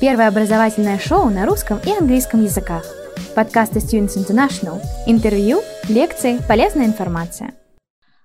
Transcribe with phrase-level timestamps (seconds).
[0.00, 2.86] Первое образовательное шоу на русском и английском языках.
[3.36, 4.80] Подкасты Students International.
[5.06, 5.58] Интервью,
[5.90, 7.52] лекции, полезная информация.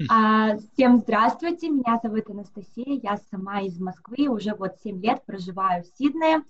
[0.09, 5.83] А, всем здравствуйте, меня зовут Анастасия, я сама из Москвы, уже вот 7 лет проживаю
[5.83, 6.43] в Сиднее.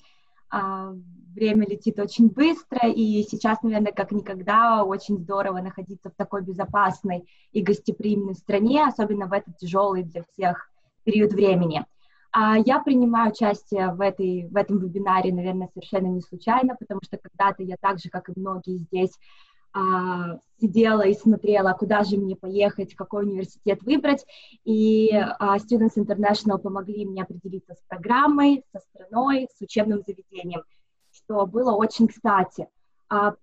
[0.51, 0.93] А,
[1.33, 7.27] время летит очень быстро, и сейчас, наверное, как никогда, очень здорово находиться в такой безопасной
[7.51, 10.69] и гостеприимной стране, особенно в этот тяжелый для всех
[11.03, 11.83] период времени.
[12.37, 17.17] А я принимаю участие в, этой, в этом вебинаре, наверное, совершенно не случайно, потому что
[17.17, 19.17] когда-то я так же, как и многие здесь,
[19.71, 24.25] а, сидела и смотрела, куда же мне поехать, какой университет выбрать,
[24.65, 30.63] и а, Students International помогли мне определиться с программой, со страной, с учебным заведением,
[31.13, 32.67] что было очень кстати.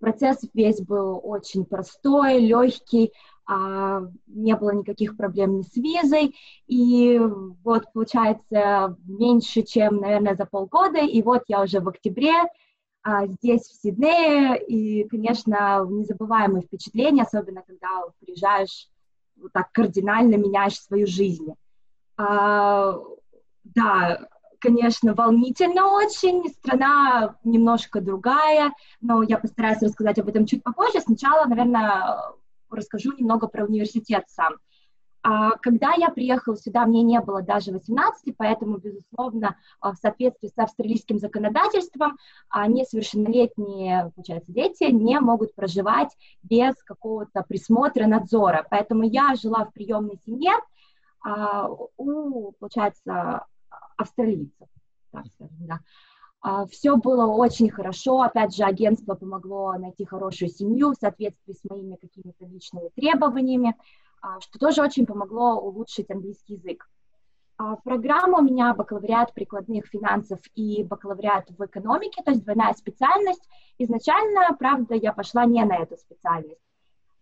[0.01, 3.13] Процесс весь был очень простой, легкий,
[3.49, 6.35] не было никаких проблем с визой,
[6.67, 7.21] и
[7.65, 12.33] вот получается меньше, чем, наверное, за полгода, и вот я уже в октябре
[13.03, 17.89] а, здесь, в Сиднее, и, конечно, незабываемые впечатления, особенно когда
[18.21, 18.89] приезжаешь,
[19.37, 21.53] вот так кардинально меняешь свою жизнь.
[22.17, 22.97] А,
[23.65, 24.29] да,
[24.61, 31.01] конечно, волнительно очень, страна немножко другая, но я постараюсь рассказать об этом чуть попозже.
[31.01, 32.21] Сначала, наверное,
[32.77, 34.55] расскажу немного про университет сам.
[35.25, 40.49] А, когда я приехала сюда, мне не было даже 18, поэтому, безусловно, а, в соответствии
[40.49, 42.19] с австралийским законодательством,
[42.67, 46.11] несовершеннолетние, получается, дети не могут проживать
[46.43, 48.67] без какого-то присмотра, надзора.
[48.69, 50.53] Поэтому я жила в приемной семье
[51.25, 53.47] а, у, получается,
[53.97, 54.69] австралийцев,
[55.13, 55.79] так скажем, да.
[56.43, 58.23] А, Все было очень хорошо.
[58.23, 63.77] Опять же, агентство помогло найти хорошую семью в соответствии с моими какими-то личными требованиями,
[64.21, 66.89] а, что тоже очень помогло улучшить английский язык.
[67.59, 73.49] А, программа у меня бакалавриат прикладных финансов и бакалавриат в экономике, то есть двойная специальность.
[73.79, 76.61] Изначально, правда, я пошла не на эту специальность.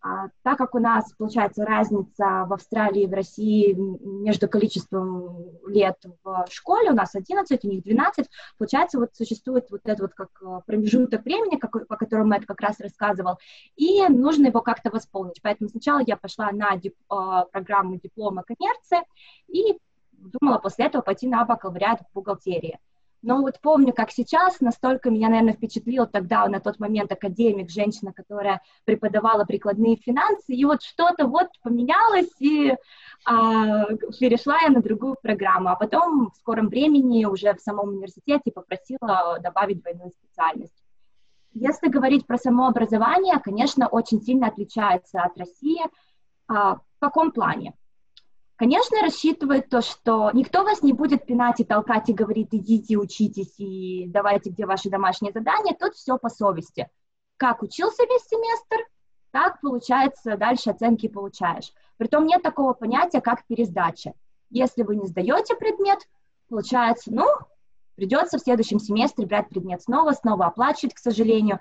[0.03, 5.97] А, так как у нас, получается, разница в Австралии и в России между количеством лет
[6.25, 10.29] в школе, у нас 11, у них 12, получается, вот существует вот этот вот как
[10.43, 13.39] э, промежуток времени, как, по которому Мэтт как раз рассказывал,
[13.77, 15.43] и нужно его как-то восполнить.
[15.43, 17.15] Поэтому сначала я пошла на дип, э,
[17.53, 19.07] программу диплома коммерции
[19.49, 19.79] и
[20.13, 22.79] думала после этого пойти на бакалавриат в бухгалтерии.
[23.23, 28.13] Но вот помню, как сейчас, настолько меня, наверное, впечатлил тогда, на тот момент, академик, женщина,
[28.13, 32.75] которая преподавала прикладные финансы, и вот что-то вот поменялось, и
[33.27, 33.85] а,
[34.19, 39.39] перешла я на другую программу, а потом в скором времени уже в самом университете попросила
[39.43, 40.73] добавить двойную специальность.
[41.53, 45.83] Если говорить про само образование, конечно, очень сильно отличается от России.
[46.49, 47.75] А, в каком плане?
[48.61, 53.55] Конечно, рассчитывает то, что никто вас не будет пинать и толкать и говорить, идите, учитесь
[53.57, 55.75] и давайте, где ваши домашние задания.
[55.75, 56.91] Тут все по совести.
[57.39, 58.87] Как учился весь семестр,
[59.31, 61.73] так, получается, дальше оценки получаешь.
[61.97, 64.13] Притом нет такого понятия, как пересдача.
[64.51, 66.01] Если вы не сдаете предмет,
[66.51, 67.29] получается, ну,
[67.95, 71.61] придется в следующем семестре брать предмет снова, снова оплачивать, к сожалению.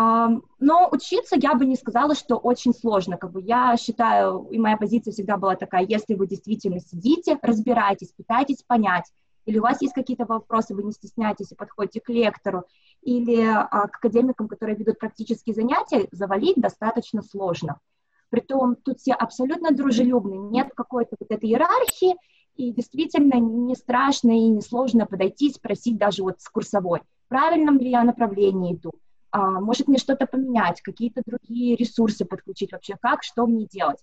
[0.00, 3.16] Но учиться я бы не сказала, что очень сложно.
[3.16, 8.12] Как бы я считаю, и моя позиция всегда была такая, если вы действительно сидите, разбираетесь,
[8.12, 9.10] пытаетесь понять,
[9.44, 12.64] или у вас есть какие-то вопросы, вы не стесняетесь и подходите к лектору,
[13.02, 17.80] или а, к академикам, которые ведут практические занятия, завалить достаточно сложно.
[18.28, 22.14] Притом тут все абсолютно дружелюбны, нет какой-то вот этой иерархии,
[22.54, 27.78] и действительно не страшно и не сложно подойти, спросить даже вот с курсовой, в правильном
[27.78, 28.92] ли я направлении иду,
[29.30, 33.98] а, может мне что-то поменять, какие-то другие ресурсы подключить вообще, как, что мне делать.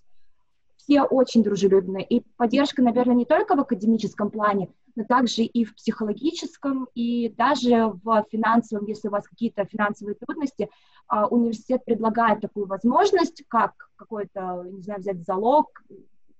[0.76, 5.74] Все очень дружелюбные, и поддержка, наверное, не только в академическом плане, но также и в
[5.74, 10.70] психологическом, и даже в финансовом, если у вас какие-то финансовые трудности,
[11.08, 15.82] а, университет предлагает такую возможность, как какой-то, не знаю, взять залог,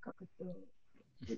[0.01, 0.57] как это,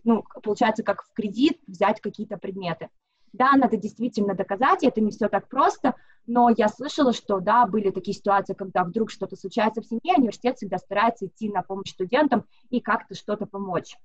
[0.05, 2.89] ну, получается, как в кредит взять какие-то предметы.
[3.33, 5.95] Да, надо действительно доказать, это не все так просто,
[6.27, 10.57] но я слышала, что, да, были такие ситуации, когда вдруг что-то случается в семье, университет
[10.57, 13.97] всегда старается идти на помощь студентам и как-то что-то помочь.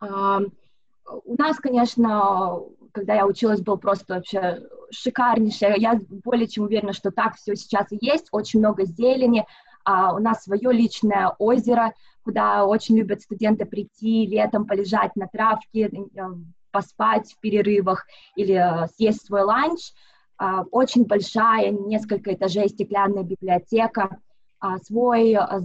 [0.00, 2.60] У нас, конечно,
[2.92, 5.74] когда я училась, был просто вообще шикарнейшее.
[5.76, 8.28] Я более чем уверена, что так все сейчас и есть.
[8.32, 9.44] Очень много зелени.
[9.84, 15.90] А у нас свое личное озеро, куда очень любят студенты прийти летом, полежать на травке,
[16.70, 18.06] поспать в перерывах
[18.36, 19.92] или э, съесть свой ланч.
[20.38, 24.18] А, очень большая, несколько этажей стеклянная библиотека,
[24.58, 25.60] а, свой э,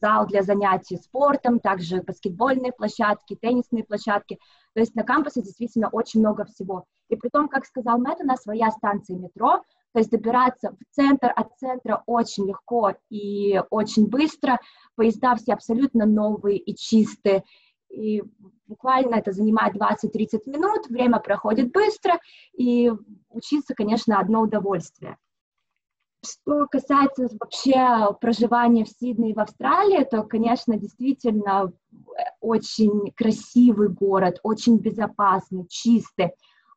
[0.00, 4.38] зал для занятий спортом, также баскетбольные площадки, теннисные площадки.
[4.74, 6.86] То есть на кампусе действительно очень много всего.
[7.08, 9.62] И при том, как сказал Мэтт, у нас своя станция метро,
[9.92, 14.58] то есть добираться в центр от центра очень легко и очень быстро.
[14.96, 17.44] Поезда все абсолютно новые и чистые.
[17.92, 18.22] И
[18.66, 22.18] буквально это занимает 20-30 минут, время проходит быстро,
[22.56, 22.90] и
[23.30, 25.16] учиться, конечно, одно удовольствие.
[26.24, 31.72] Что касается вообще проживания в Сиднее и в Австралии, то, конечно, действительно
[32.40, 36.32] очень красивый город, очень безопасный, чистый,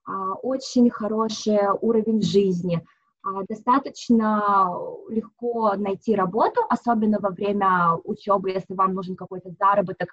[0.06, 2.84] а, очень хороший уровень жизни.
[3.24, 4.70] А, достаточно
[5.10, 10.10] легко найти работу, особенно во время учебы, если вам нужен какой-то заработок.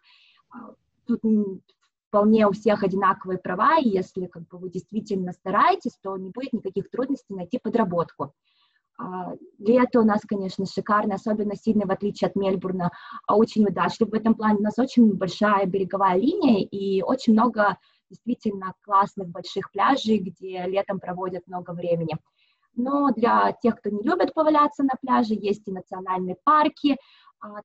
[1.20, 1.62] Тут
[2.09, 6.53] вполне у всех одинаковые права, и если как бы, вы действительно стараетесь, то не будет
[6.53, 8.35] никаких трудностей найти подработку.
[8.99, 12.91] А, лето у нас, конечно, шикарное, особенно сильно, в отличие от Мельбурна,
[13.26, 14.59] а очень удачлив в этом плане.
[14.59, 17.79] У нас очень большая береговая линия и очень много
[18.11, 22.17] действительно классных больших пляжей, где летом проводят много времени.
[22.75, 26.97] Но для тех, кто не любит поваляться на пляже, есть и национальные парки,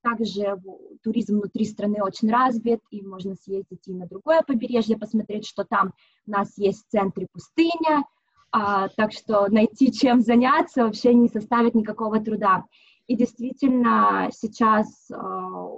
[0.02, 0.58] также
[1.04, 5.94] туризм внутри страны очень развит, и можно съездить и на другое побережье, посмотреть, что там
[6.26, 8.06] у нас есть в центре пустыня,
[8.52, 12.66] а, так что найти чем заняться вообще не составит никакого труда.
[13.08, 15.70] И действительно сейчас а,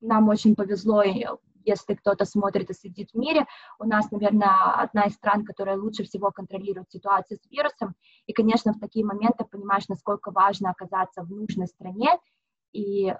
[0.00, 1.02] нам очень повезло,
[1.64, 3.46] если кто-то смотрит и сидит в мире,
[3.78, 7.94] у нас, наверное, одна из стран, которая лучше всего контролирует ситуацию с вирусом.
[8.26, 12.18] И, конечно, в такие моменты понимаешь, насколько важно оказаться в нужной стране
[12.72, 13.16] и а,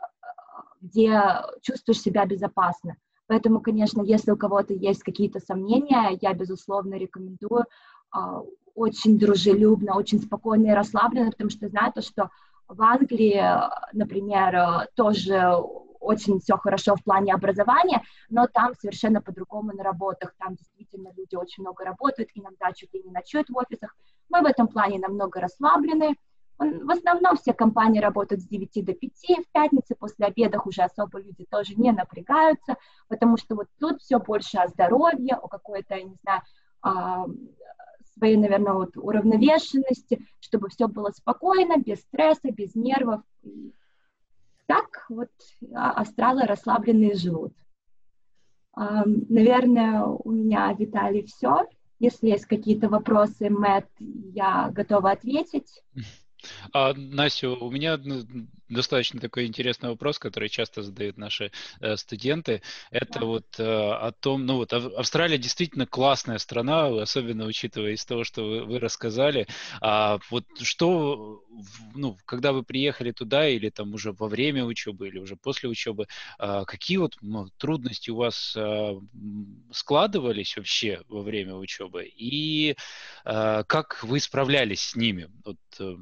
[0.81, 1.23] где
[1.63, 2.97] чувствуешь себя безопасно.
[3.27, 7.65] Поэтому, конечно, если у кого-то есть какие-то сомнения, я, безусловно, рекомендую
[8.75, 12.31] очень дружелюбно, очень спокойно и расслабленно, потому что знаю то, что
[12.69, 13.43] в Англии,
[13.93, 15.53] например, тоже
[16.01, 20.35] очень все хорошо в плане образования, но там совершенно по-другому на работах.
[20.39, 23.95] Там действительно люди очень много работают, иногда чуть ли не ночуют в офисах.
[24.29, 26.17] Мы в этом плане намного расслаблены.
[26.59, 29.13] В основном все компании работают с 9 до 5,
[29.47, 32.77] в пятницу после обедов уже особо люди тоже не напрягаются,
[33.07, 36.43] потому что вот тут все больше о здоровье, о какой-то, я не знаю,
[38.19, 43.23] своей, наверное, вот уравновешенности, чтобы все было спокойно, без стресса, без нервов.
[44.67, 45.31] Так вот
[45.75, 47.55] а, астралы расслабленные живут.
[48.77, 51.67] Наверное, у меня, Виталий, все.
[51.99, 55.83] Если есть какие-то вопросы, Мэтт, я готова ответить.
[56.73, 57.99] А, Настя, у меня
[58.69, 61.51] достаточно такой интересный вопрос, который часто задают наши
[61.81, 62.63] э, студенты.
[62.91, 68.25] Это вот э, о том, ну вот Австралия действительно классная страна, особенно учитывая из того,
[68.25, 69.47] что вы, вы рассказали.
[69.81, 71.43] А вот что,
[71.95, 76.07] ну, когда вы приехали туда или там уже во время учебы или уже после учебы,
[76.39, 79.01] а, какие вот ну, трудности у вас а,
[79.73, 82.77] складывались вообще во время учебы и
[83.25, 85.31] а, как вы справлялись с ними?
[85.45, 85.97] Вот, э,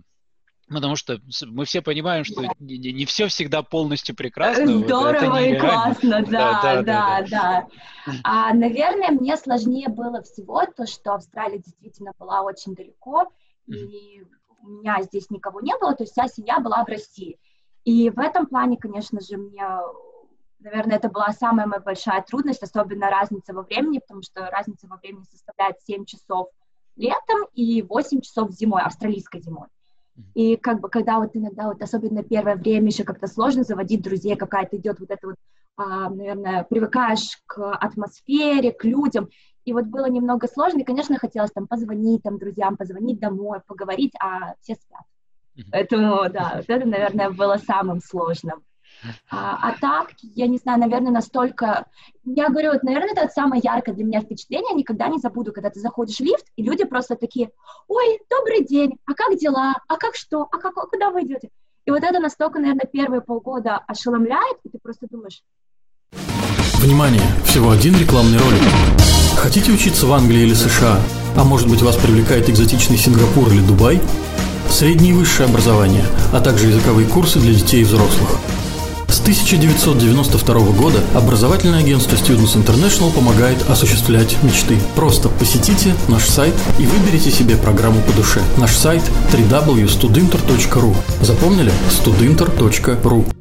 [0.68, 4.66] Потому что мы все понимаем, что не, не, не все всегда полностью прекрасно.
[4.80, 6.82] Здорово и классно, да, да, да.
[6.82, 7.66] да, да.
[8.24, 13.30] А, наверное, мне сложнее было всего то, что Австралия действительно была очень далеко,
[13.68, 14.24] и
[14.60, 17.38] у меня здесь никого не было, то есть вся семья была в России.
[17.84, 19.64] И в этом плане, конечно же, мне,
[20.58, 24.96] наверное, это была самая моя большая трудность, особенно разница во времени, потому что разница во
[24.96, 26.48] времени составляет 7 часов
[26.96, 29.68] летом и 8 часов зимой, австралийской зимой.
[30.34, 34.36] И как бы, когда вот иногда, вот особенно первое время еще как-то сложно заводить друзей,
[34.36, 35.36] какая-то идет вот это вот,
[35.76, 39.28] а, наверное, привыкаешь к атмосфере, к людям,
[39.64, 44.12] и вот было немного сложно, и, конечно, хотелось там позвонить там друзьям, позвонить домой, поговорить,
[44.20, 45.02] а все спят.
[45.72, 48.62] Поэтому, да, вот это, наверное, было самым сложным.
[49.30, 51.86] А, а так, я не знаю, наверное, настолько...
[52.24, 55.80] Я говорю, вот, наверное, это самое яркое для меня впечатление, никогда не забуду, когда ты
[55.80, 57.50] заходишь в лифт, и люди просто такие,
[57.88, 61.50] ой, добрый день, а как дела, а как что, а, как, а куда вы идете?
[61.84, 65.42] И вот это настолько, наверное, первые полгода ошеломляет, и ты просто думаешь...
[66.80, 67.22] Внимание!
[67.44, 68.60] Всего один рекламный ролик.
[69.36, 70.98] Хотите учиться в Англии или США?
[71.36, 74.00] А может быть вас привлекает экзотичный Сингапур или Дубай?
[74.68, 78.30] Среднее и высшее образование, а также языковые курсы для детей и взрослых–
[79.26, 84.78] 1992 года образовательное агентство Students International помогает осуществлять мечты.
[84.94, 88.38] Просто посетите наш сайт и выберите себе программу по душе.
[88.56, 89.02] Наш сайт
[89.32, 91.72] www.studinter.ru Запомнили?
[91.90, 93.34] studinter.ru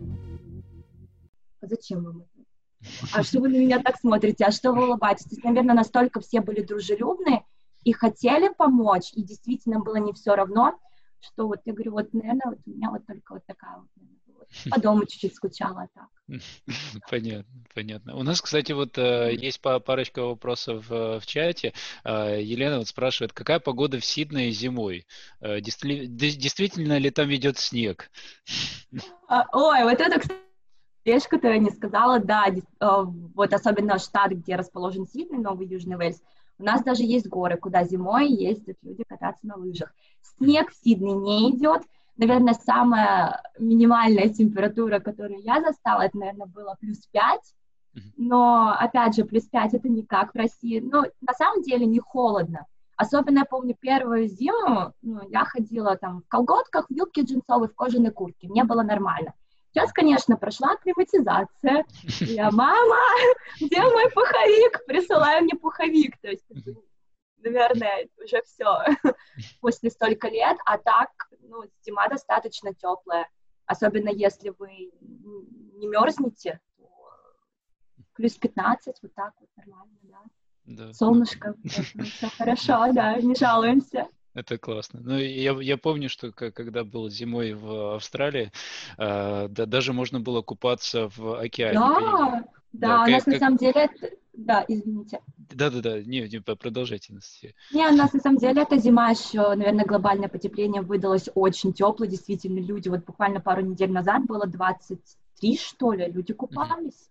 [1.61, 2.29] Зачем вам это?
[3.13, 4.43] А что вы на меня так смотрите?
[4.45, 5.37] А что вы улыбаетесь?
[5.43, 7.43] Наверное, настолько все были дружелюбные
[7.83, 10.79] и хотели помочь, и действительно было не все равно,
[11.19, 13.87] что вот я говорю, вот, наверное, вот у меня вот только вот такая вот
[14.69, 16.07] по дому чуть-чуть скучала так.
[17.09, 18.15] Понятно, понятно.
[18.15, 21.73] У нас, кстати, вот э, есть парочка вопросов э, в чате.
[22.03, 25.05] Э, Елена вот спрашивает, какая погода в Сиднее зимой?
[25.41, 28.09] Действительно ли там идет снег?
[29.27, 30.39] А, ой, вот это, кстати,
[31.03, 32.45] вещь, которую я не сказала, да,
[32.79, 36.21] вот особенно штат, где расположен Сидней, Новый Южный Уэльс,
[36.59, 39.93] у нас даже есть горы, куда зимой ездят люди кататься на лыжах.
[40.37, 41.81] Снег в Сиднey не идет,
[42.17, 47.39] наверное, самая минимальная температура, которую я застала, это, наверное, было плюс 5,
[48.17, 51.99] но, опять же, плюс 5 это не как в России, но на самом деле не
[51.99, 52.65] холодно.
[52.97, 57.75] Особенно я помню первую зиму, ну, я ходила там в колготках, в юбке джинсовой, в
[57.75, 59.33] кожаной куртке, мне было нормально.
[59.75, 61.83] Сейчас, конечно, прошла акклиматизация.
[62.21, 62.95] Я, мама,
[63.59, 64.85] где мой пуховик?
[64.87, 66.17] Присылаю мне пуховик.
[66.21, 66.45] То есть,
[67.49, 68.77] наверное, уже все
[69.61, 70.57] после столько лет.
[70.65, 71.09] А так,
[71.41, 73.29] ну, зима достаточно теплая.
[73.65, 74.91] Особенно если вы
[75.73, 76.59] не мерзнете,
[78.13, 80.21] плюс 15, вот так вот нормально, да.
[80.65, 80.93] Да.
[80.93, 84.07] Солнышко, все хорошо, да, не жалуемся.
[84.33, 84.99] Это классно.
[85.01, 88.51] Ну, я, я помню, что когда был зимой в Австралии,
[88.97, 91.79] э, да, даже можно было купаться в океане.
[91.79, 92.43] Да,
[92.79, 93.33] да, да у нас как...
[93.33, 93.89] на самом деле,
[94.33, 95.19] да, извините.
[95.37, 97.13] Да-да-да, не, не продолжайте.
[97.71, 102.05] Не, у нас на самом деле эта зима еще, наверное, глобальное потепление выдалось очень тепло,
[102.05, 107.09] действительно, люди, вот буквально пару недель назад было 23, что ли, люди купались.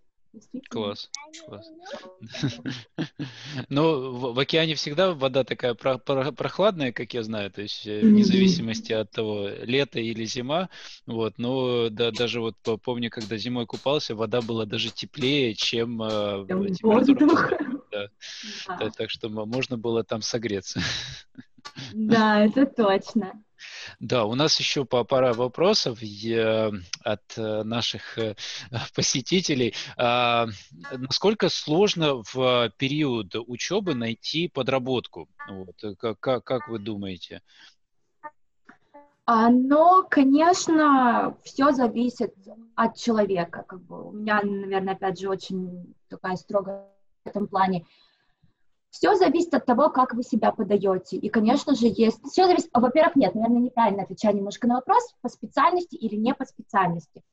[0.69, 1.11] Класс,
[1.47, 1.71] класс.
[3.69, 8.01] Но в, океане всегда вода такая про, про, прохладная, как я знаю, то есть э,
[8.01, 10.69] вне зависимости от того, лето или зима,
[11.07, 16.47] вот, но да, даже вот помню, когда зимой купался, вода была даже теплее, чем э,
[16.49, 17.59] температура.
[17.91, 18.09] Да.
[18.67, 18.91] Да.
[18.91, 20.81] Так что можно было там согреться.
[21.93, 23.43] Да, это точно.
[24.01, 28.35] Да, у нас еще пара вопросов от э, наших э,
[28.95, 29.75] посетителей.
[29.97, 30.47] А,
[30.93, 35.29] насколько сложно в период учебы найти подработку?
[35.49, 37.43] Вот, э, как, как, вы думаете?
[39.27, 42.35] А, но, конечно, все зависит
[42.75, 43.65] от человека.
[43.67, 44.09] Как бы.
[44.09, 46.91] У меня, наверное, опять же, очень такая строгая
[47.25, 47.87] в этом плане.
[48.95, 51.17] Все зависит от того, как вы себя подаете.
[51.17, 52.25] И, конечно же, есть...
[52.31, 52.71] Все зависит...
[52.73, 57.25] Во-первых, нет, наверное, неправильно отвечаю немножко на вопрос, по специальности или не по специальности.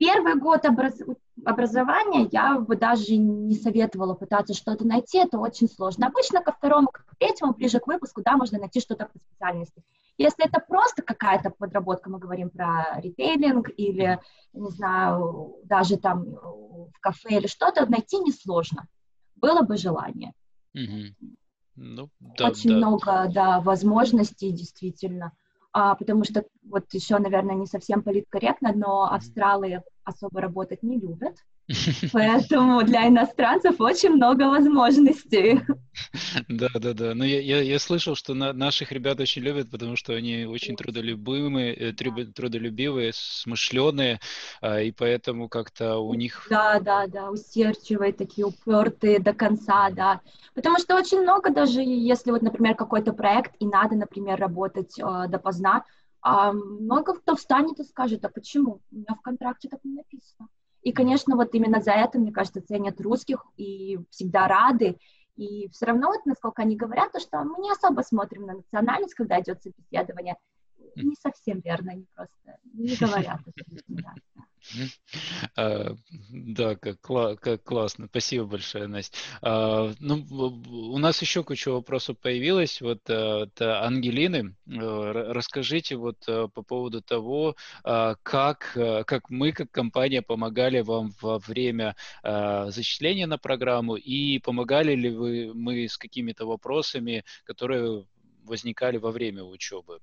[0.00, 0.98] Первый год образ...
[1.44, 6.08] образования я бы даже не советовала пытаться что-то найти, это очень сложно.
[6.08, 9.84] Обычно ко второму, к третьему, ближе к выпуску, да, можно найти что-то по специальности.
[10.16, 14.18] Если это просто какая-то подработка, мы говорим про ритейлинг или,
[14.52, 18.88] не знаю, даже там в кафе или что-то, найти несложно.
[19.36, 20.32] Было бы желание.
[20.82, 21.34] Угу.
[21.76, 22.76] Ну, да, Очень да.
[22.76, 25.32] много, да, возможностей, действительно.
[25.72, 31.36] А, потому что, вот еще, наверное, не совсем политкорректно, но австралы особо работать не любят.
[32.12, 35.60] Поэтому для иностранцев очень много возможностей.
[36.48, 37.14] Да, да, да.
[37.14, 40.76] Но я, я, я слышал, что на, наших ребят очень любят, потому что они очень
[40.76, 44.20] трудолюбивые, э, трудолюбивые, смышленые,
[44.60, 46.46] а, и поэтому как-то у них...
[46.48, 50.20] Да, да, да, усердчивые, такие упертые до конца, да.
[50.54, 55.26] Потому что очень много даже, если вот, например, какой-то проект, и надо, например, работать э,
[55.28, 55.84] допоздна,
[56.30, 58.82] а много кто встанет и скажет, а почему?
[58.92, 60.48] У меня в контракте так не написано.
[60.82, 64.98] И, конечно, вот именно за это, мне кажется, ценят русских и всегда рады.
[65.36, 69.14] И все равно, вот, насколько они говорят, то, что мы не особо смотрим на национальность,
[69.14, 70.36] когда идет собеседование.
[70.96, 73.40] Не совсем верно, они просто не говорят.
[73.88, 74.14] Да.
[75.56, 75.96] А,
[76.30, 77.00] да, как,
[77.40, 78.06] как классно.
[78.06, 79.16] Спасибо большое, Настя.
[79.42, 80.24] А, ну,
[80.68, 82.80] у нас еще куча вопросов появилась.
[82.80, 84.54] Вот э, от Ангелины.
[84.66, 88.76] Э, расскажите вот э, по поводу того, а, как,
[89.06, 95.52] как мы, как компания, помогали вам во время зачисления на программу и помогали ли вы
[95.54, 98.06] мы с какими-то вопросами, которые
[98.44, 100.00] возникали во время учебы?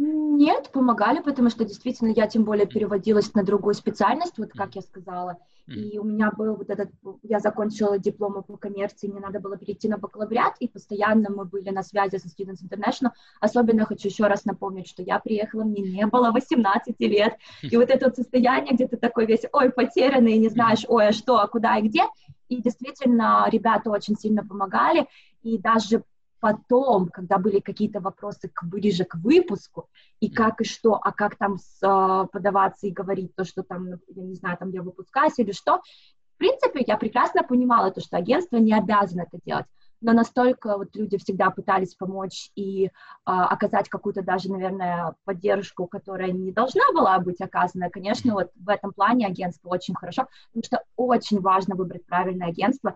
[0.00, 4.82] Нет, помогали, потому что действительно я тем более переводилась на другую специальность, вот как я
[4.82, 5.38] сказала.
[5.66, 6.90] И у меня был вот этот,
[7.24, 11.70] я закончила дипломы по коммерции, мне надо было перейти на бакалавриат, и постоянно мы были
[11.70, 13.10] на связи со Students International.
[13.40, 17.90] Особенно хочу еще раз напомнить, что я приехала, мне не было 18 лет, и вот
[17.90, 21.48] это вот состояние, где ты такой весь, ой, потерянный, не знаешь, ой, а что, а
[21.48, 22.04] куда и где.
[22.48, 25.08] И действительно, ребята очень сильно помогали,
[25.42, 26.04] и даже
[26.40, 29.88] потом, когда были какие-то вопросы к, ближе к выпуску,
[30.20, 33.88] и как и что, а как там с, а, подаваться и говорить то, что там,
[34.08, 35.80] я не знаю, там я выпускаюсь или что,
[36.34, 39.66] в принципе, я прекрасно понимала то, что агентство не обязано это делать,
[40.00, 42.90] но настолько вот люди всегда пытались помочь и
[43.24, 47.90] а, оказать какую-то даже, наверное, поддержку, которая не должна была быть оказана.
[47.90, 52.94] Конечно, вот в этом плане агентство очень хорошо, потому что очень важно выбрать правильное агентство,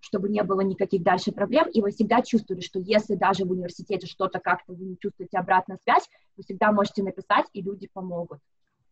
[0.00, 4.06] чтобы не было никаких дальше проблем, и вы всегда чувствовали, что если даже в университете
[4.06, 8.38] что-то как-то вы не чувствуете обратную связь, вы всегда можете написать, и люди помогут.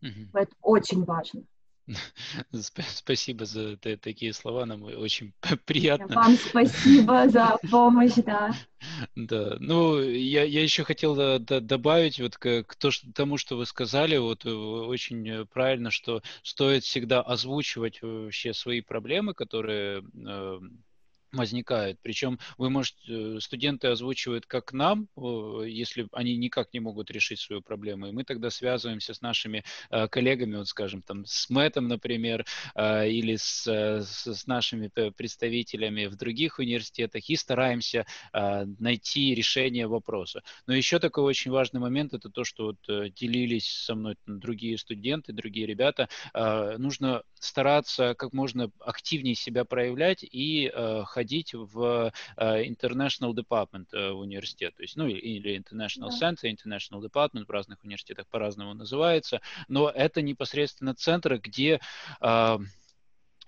[0.03, 0.29] Mm-hmm.
[0.33, 1.43] Это очень важно.
[2.87, 5.33] Спасибо за такие слова, нам очень
[5.65, 6.15] приятно.
[6.15, 8.51] Вам спасибо за помощь, да.
[9.15, 12.75] Да, ну, я, я еще хотел э, добавить вот к, к
[13.13, 18.79] тому, что вы сказали, вот э, очень э, правильно, что стоит всегда озвучивать вообще свои
[18.79, 20.01] проблемы, которые
[21.31, 21.99] возникает.
[22.01, 25.07] Причем вы можете, э, студенты озвучивают как нам,
[25.65, 30.07] если они никак не могут решить свою проблему, и мы тогда связываемся с нашими э,
[30.07, 32.45] коллегами, вот скажем, там, с Мэтом, например,
[32.75, 40.41] э, или с, с нашими представителями в других университетах и стараемся найти решение вопроса.
[40.67, 45.33] Но еще такой очень важный момент, это то, что вот делились со мной другие студенты,
[45.33, 50.71] другие ребята, нужно стараться как можно активнее себя проявлять и
[51.19, 57.01] входить в э, International Department э, в университет, то есть, ну, или International Center, International
[57.01, 61.79] Department в разных университетах по-разному называется, но это непосредственно центры, где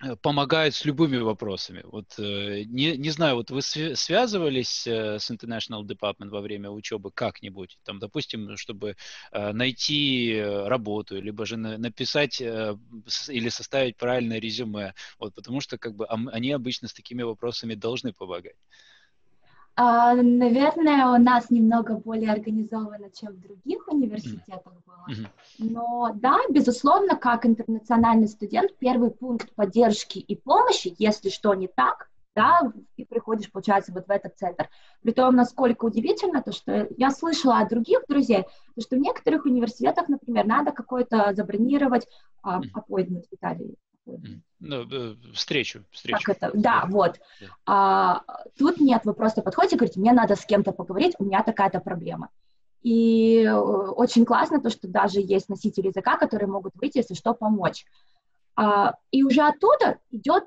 [0.02, 1.82] Э, помогает с любыми вопросами.
[1.84, 7.12] Вот э, не, не знаю, вот вы связывались э, с International Department во время учебы
[7.12, 8.96] как-нибудь, там, допустим, чтобы
[9.32, 16.52] найти работу, либо же написать или составить правильное резюме, вот, потому что как бы они
[16.52, 18.56] обычно с такими вопросами должны помогать.
[19.74, 25.06] А, наверное, у нас немного более организовано, чем в других университетах было.
[25.58, 32.10] Но да, безусловно, как интернациональный студент, первый пункт поддержки и помощи, если что не так,
[32.34, 34.68] да, и приходишь, получается, вот в этот центр.
[35.02, 39.44] При том, насколько удивительно, то, что я слышала от других друзей, то, что в некоторых
[39.44, 42.06] университетах, например, надо какой-то забронировать
[42.42, 46.20] а, appointment в Италии, ну, э, встречу, встречу.
[46.24, 46.50] Как это?
[46.54, 47.20] Да, вот.
[47.66, 48.22] А,
[48.58, 51.80] тут нет, вы просто подходите и говорите, мне надо с кем-то поговорить, у меня такая-то
[51.80, 52.28] проблема.
[52.82, 57.32] И э, очень классно то, что даже есть носители языка, которые могут выйти, если что,
[57.32, 57.84] помочь.
[58.56, 60.44] А, и уже оттуда идет,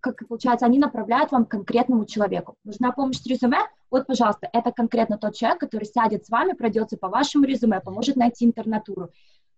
[0.00, 2.56] как получается, они направляют вам к конкретному человеку.
[2.64, 3.58] Нужна помощь с резюме?
[3.90, 8.16] Вот, пожалуйста, это конкретно тот человек, который сядет с вами, пройдется по вашему резюме, поможет
[8.16, 9.10] найти интернатуру.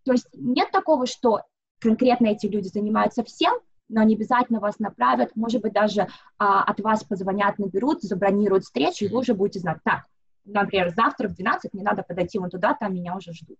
[0.04, 1.42] То есть нет такого, что
[1.80, 3.54] конкретно эти люди занимаются всем,
[3.88, 6.06] но не обязательно вас направят, может быть, даже
[6.38, 10.04] а, от вас позвонят, наберут, забронируют встречу, и вы уже будете знать, так,
[10.44, 13.58] например, завтра в 12 мне надо подойти вон туда, там меня уже ждут.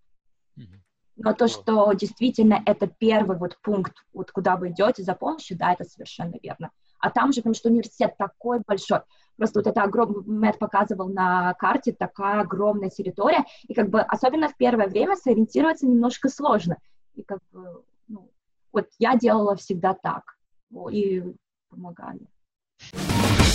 [1.17, 5.73] Но то, что действительно это первый вот пункт, вот куда вы идете за помощью, да,
[5.73, 6.71] это совершенно верно.
[6.99, 9.01] А там же, потому что университет такой большой,
[9.35, 14.47] просто вот это огромное, Мэтт показывал на карте, такая огромная территория, и как бы особенно
[14.47, 16.77] в первое время сориентироваться немножко сложно.
[17.15, 17.83] И как бы
[18.71, 20.23] вот я делала всегда так.
[20.91, 21.23] И
[21.69, 22.19] помогали.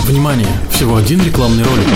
[0.01, 0.49] Внимание!
[0.71, 1.87] Всего один рекламный ролик.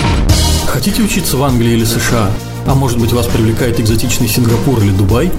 [0.67, 2.31] Хотите учиться в Англии или США?
[2.67, 5.31] А может быть вас привлекает экзотичный Сингапур или Дубай?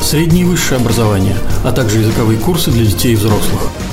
[0.00, 3.70] Среднее и высшее образование, а также языковые курсы для детей и взрослых–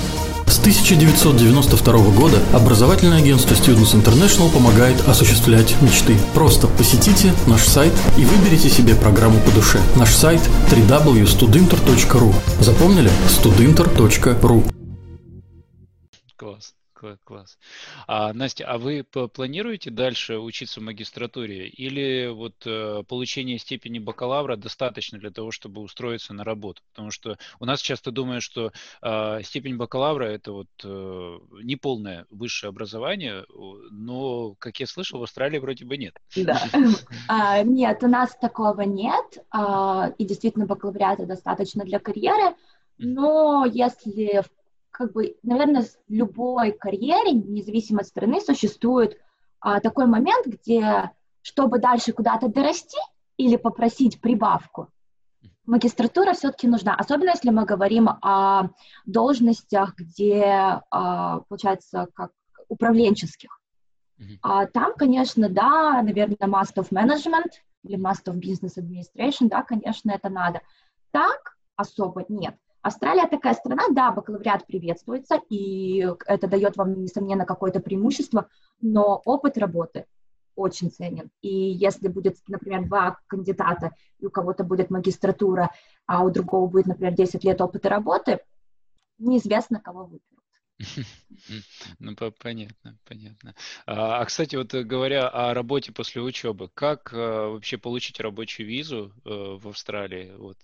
[0.61, 6.17] 1992 года образовательное агентство Students International помогает осуществлять мечты.
[6.33, 9.79] Просто посетите наш сайт и выберите себе программу по душе.
[9.95, 10.41] Наш сайт
[10.71, 13.11] www.studinter.ru Запомнили?
[13.27, 14.71] studinter.ru
[16.37, 16.73] Класс
[17.23, 17.57] класс.
[18.07, 24.55] А, Настя, а вы планируете дальше учиться в магистратуре или вот э, получение степени бакалавра
[24.55, 26.81] достаточно для того, чтобы устроиться на работу?
[26.91, 32.69] Потому что у нас часто думают, что э, степень бакалавра это вот э, неполное высшее
[32.69, 33.45] образование,
[33.91, 36.15] но, как я слышал, в Австралии вроде бы нет.
[36.35, 36.61] Да.
[37.27, 42.55] А, нет, у нас такого нет, а, и действительно бакалавриата достаточно для карьеры,
[42.97, 44.58] но если в
[44.91, 49.17] как бы, наверное, в любой карьере, независимо от страны, существует
[49.59, 52.99] а, такой момент, где, чтобы дальше куда-то дорасти
[53.37, 54.89] или попросить прибавку,
[55.69, 58.69] магистратура все-таки нужна, особенно если мы говорим о
[59.05, 62.31] должностях, где, а, получается, как
[62.67, 63.59] управленческих.
[64.41, 67.51] А там, конечно, да, наверное, Master of Management
[67.83, 70.61] или Master of Business Administration, да, конечно, это надо.
[71.11, 72.55] Так особо нет.
[72.81, 78.47] Австралия такая страна, да, бакалавриат приветствуется, и это дает вам, несомненно, какое-то преимущество,
[78.81, 80.05] но опыт работы
[80.55, 81.29] очень ценен.
[81.41, 85.71] И если будет, например, два кандидата, и у кого-то будет магистратура,
[86.05, 88.39] а у другого будет, например, 10 лет опыта работы,
[89.17, 90.38] неизвестно, кого выберут.
[91.99, 93.55] Ну, понятно, понятно.
[93.85, 98.67] А, а, кстати, вот э, говоря о работе после учебы, как а, вообще получить рабочую
[98.67, 100.33] визу а, в Австралии?
[100.37, 100.57] Вот,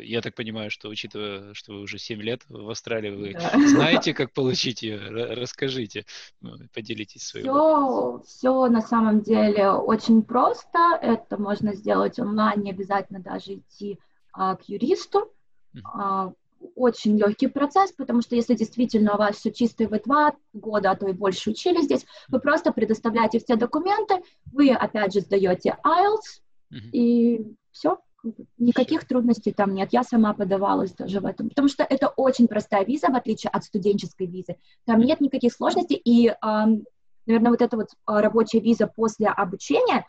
[0.00, 3.52] я так понимаю, что учитывая, что вы уже 7 лет в Австралии, вы да.
[3.68, 4.98] знаете, как получить ее?
[4.98, 6.04] Расскажите,
[6.40, 7.46] ну, поделитесь своим.
[7.46, 10.98] Все, все на самом деле очень просто.
[11.00, 13.98] Это можно сделать онлайн, не обязательно даже идти
[14.32, 15.32] а, к юристу.
[16.74, 20.96] Очень легкий процесс, потому что если действительно у вас все чисто, вы два года, а
[20.96, 24.16] то и больше учились здесь, вы просто предоставляете все документы,
[24.52, 26.42] вы опять же сдаете IELTS,
[26.72, 26.90] mm-hmm.
[26.92, 27.98] и все,
[28.58, 29.90] никаких трудностей там нет.
[29.92, 33.64] Я сама подавалась даже в этом, потому что это очень простая виза, в отличие от
[33.64, 34.56] студенческой визы.
[34.84, 40.06] Там нет никаких сложностей, и, наверное, вот эта вот а, рабочая виза после обучения,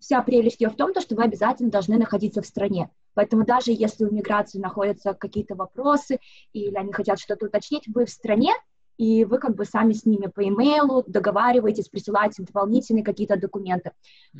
[0.00, 2.90] вся прелесть ее в том, что вы обязательно должны находиться в стране.
[3.16, 6.20] Поэтому даже если у миграции находятся какие-то вопросы
[6.52, 8.52] или они хотят что-то уточнить, вы в стране,
[8.98, 13.92] и вы как бы сами с ними по имейлу договариваетесь, присылаете дополнительные какие-то документы.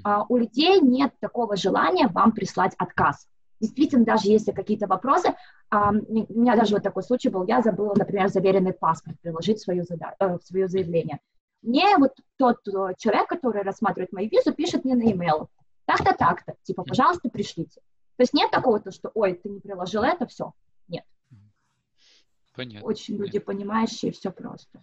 [0.04, 3.26] А у людей нет такого желания вам прислать отказ.
[3.60, 5.34] Действительно, даже если какие-то вопросы,
[5.70, 9.62] а, у меня даже вот такой случай был, я забыла, например, заверенный паспорт приложить в
[9.62, 11.20] свое, зада- э, в свое заявление.
[11.62, 15.46] Мне вот тот э, человек, который рассматривает мою визу, пишет мне на e-mail,
[15.86, 17.80] так-то, так-то, типа, пожалуйста, пришлите.
[18.16, 20.52] То есть нет такого, то, что, ой, ты не приложил это, все.
[20.88, 21.05] Нет.
[22.55, 22.88] Понятно.
[22.88, 24.83] Очень люди понимающие, все просто.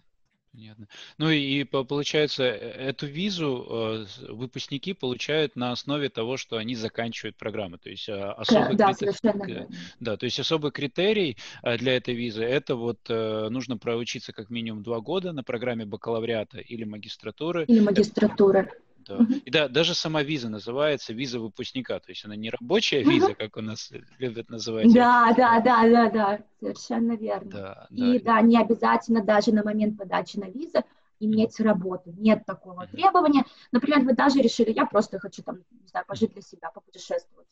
[0.54, 0.86] Понятно.
[1.18, 7.36] Ну и получается, э, эту визу э, выпускники получают на основе того, что они заканчивают
[7.36, 7.76] программу.
[7.76, 9.14] То есть а, особый да, критер...
[9.14, 9.68] совершенно
[9.98, 14.82] Да, то есть особый критерий э, для этой визы это вот нужно проучиться как минимум
[14.82, 17.64] два года на программе бакалавриата или магистратуры.
[17.64, 18.70] Или магистратуры.
[19.06, 19.26] Да.
[19.44, 23.56] И да, даже сама виза называется виза выпускника, то есть она не рабочая виза, как
[23.56, 24.92] у нас любят называть.
[24.92, 27.50] Да, да, да, да, да, совершенно верно.
[27.50, 30.82] Да, и да, не обязательно даже на момент подачи на визу
[31.20, 32.12] иметь работу.
[32.16, 33.44] Нет такого требования.
[33.72, 37.46] Например, вы даже решили, я просто хочу там, не знаю, пожить для себя, попутешествовать.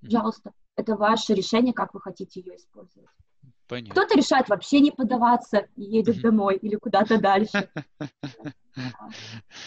[0.00, 3.08] Пожалуйста, это ваше решение, как вы хотите ее использовать.
[3.66, 4.02] Понятно.
[4.02, 7.68] Кто-то решает вообще не подаваться и едет домой или куда-то дальше.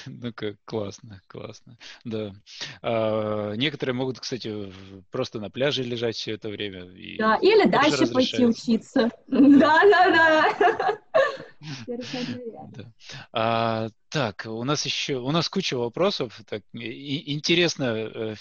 [0.06, 2.34] Ну как, классно, классно, да.
[2.82, 4.74] А, некоторые могут, кстати,
[5.12, 6.84] просто на пляже лежать все это время.
[6.92, 9.10] И да, или дальше пойти учиться.
[9.28, 10.12] Да, да,
[10.60, 10.98] да.
[13.34, 16.39] А, так, у нас еще, у нас куча вопросов.
[16.46, 18.36] Так, и, интересно э,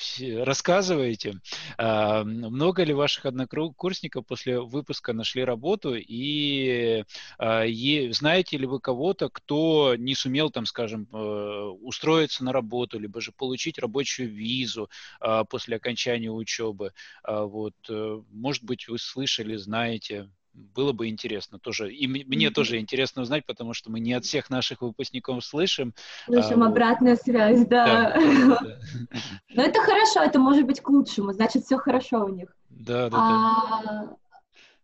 [0.44, 1.40] рассказываете.
[1.78, 7.04] А, много ли ваших однокурсников после выпуска нашли работу и
[7.38, 12.98] а, е, знаете ли вы кого-то, кто не сумел там, скажем, э, устроиться на работу,
[12.98, 14.88] либо же получить рабочую визу
[15.20, 16.92] а, после окончания учебы?
[17.22, 20.30] А, вот, э, может быть, вы слышали, знаете?
[20.56, 21.92] Было бы интересно тоже.
[21.92, 22.50] И мне mm-hmm.
[22.50, 25.94] тоже интересно узнать, потому что мы не от всех наших выпускников слышим.
[26.24, 27.86] Слышим а, обратную связь, да.
[27.86, 28.78] да, да, да.
[29.54, 32.56] Но это хорошо, это может быть к лучшему, значит, все хорошо у них.
[32.70, 34.16] Да, да, а, да.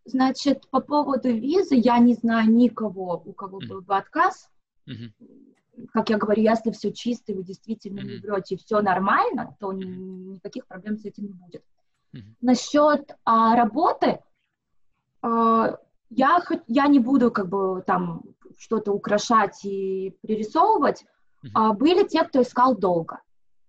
[0.05, 3.67] Значит, по поводу визы я не знаю никого, у кого mm-hmm.
[3.67, 4.49] был бы отказ.
[4.87, 5.87] Mm-hmm.
[5.91, 8.03] Как я говорю, если все чисто, вы действительно mm-hmm.
[8.03, 10.33] не врете, все нормально, то mm-hmm.
[10.33, 11.63] никаких проблем с этим не будет.
[12.13, 12.35] Mm-hmm.
[12.41, 14.19] Насчет а, работы,
[15.23, 18.23] я, я не буду как бы там
[18.57, 21.05] что-то украшать и пририсовывать.
[21.45, 21.73] Mm-hmm.
[21.73, 23.21] Были те, кто искал долго.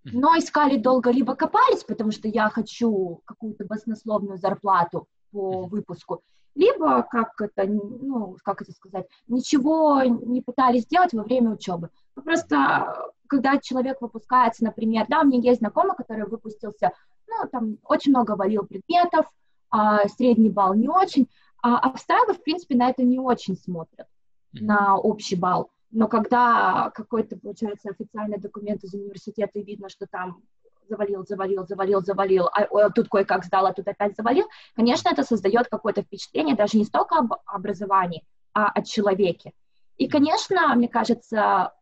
[0.05, 6.23] Но искали долго, либо копались, потому что я хочу какую-то баснословную зарплату по выпуску,
[6.55, 11.89] либо, как это, ну, как это сказать, ничего не пытались сделать во время учебы.
[12.15, 16.93] Ну, просто, когда человек выпускается, например, да, у меня есть знакомый, который выпустился,
[17.27, 19.27] ну, там, очень много валил предметов,
[19.71, 21.29] а, средний балл не очень,
[21.65, 24.07] а австралы, в принципе, на это не очень смотрят,
[24.53, 24.65] mm-hmm.
[24.65, 25.71] на общий балл.
[25.91, 30.43] Но когда какой-то, получается, официальный документ из университета, и видно, что там
[30.91, 34.45] завалил, завалил, завалил, завалил, а тут кое-как сдал, а тут опять завалил,
[34.77, 39.53] конечно, это создает какое-то впечатление даже не столько об образовании, а о человеке.
[39.97, 41.73] И, конечно, мне кажется,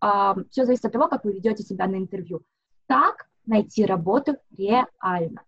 [0.51, 2.43] все зависит от того, как вы ведете себя на интервью.
[2.87, 5.43] Так найти работу реально.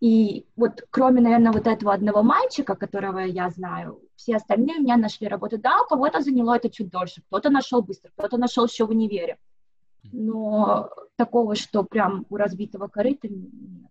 [0.00, 4.96] И вот кроме, наверное, вот этого одного мальчика, которого я знаю, все остальные у меня
[4.96, 5.58] нашли работу.
[5.58, 9.38] Да, у кого-то заняло это чуть дольше, кто-то нашел быстро, кто-то нашел еще в универе.
[10.12, 13.90] Но такого, что прям у разбитого корыта нет.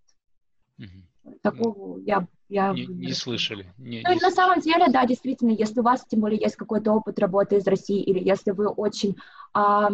[1.41, 3.66] Такого я, я не, не слышали.
[3.78, 4.20] Не, ну, не...
[4.20, 7.66] На самом деле, да, действительно, если у вас тем более есть какой-то опыт работы из
[7.66, 9.16] России, или если вы очень
[9.54, 9.89] а,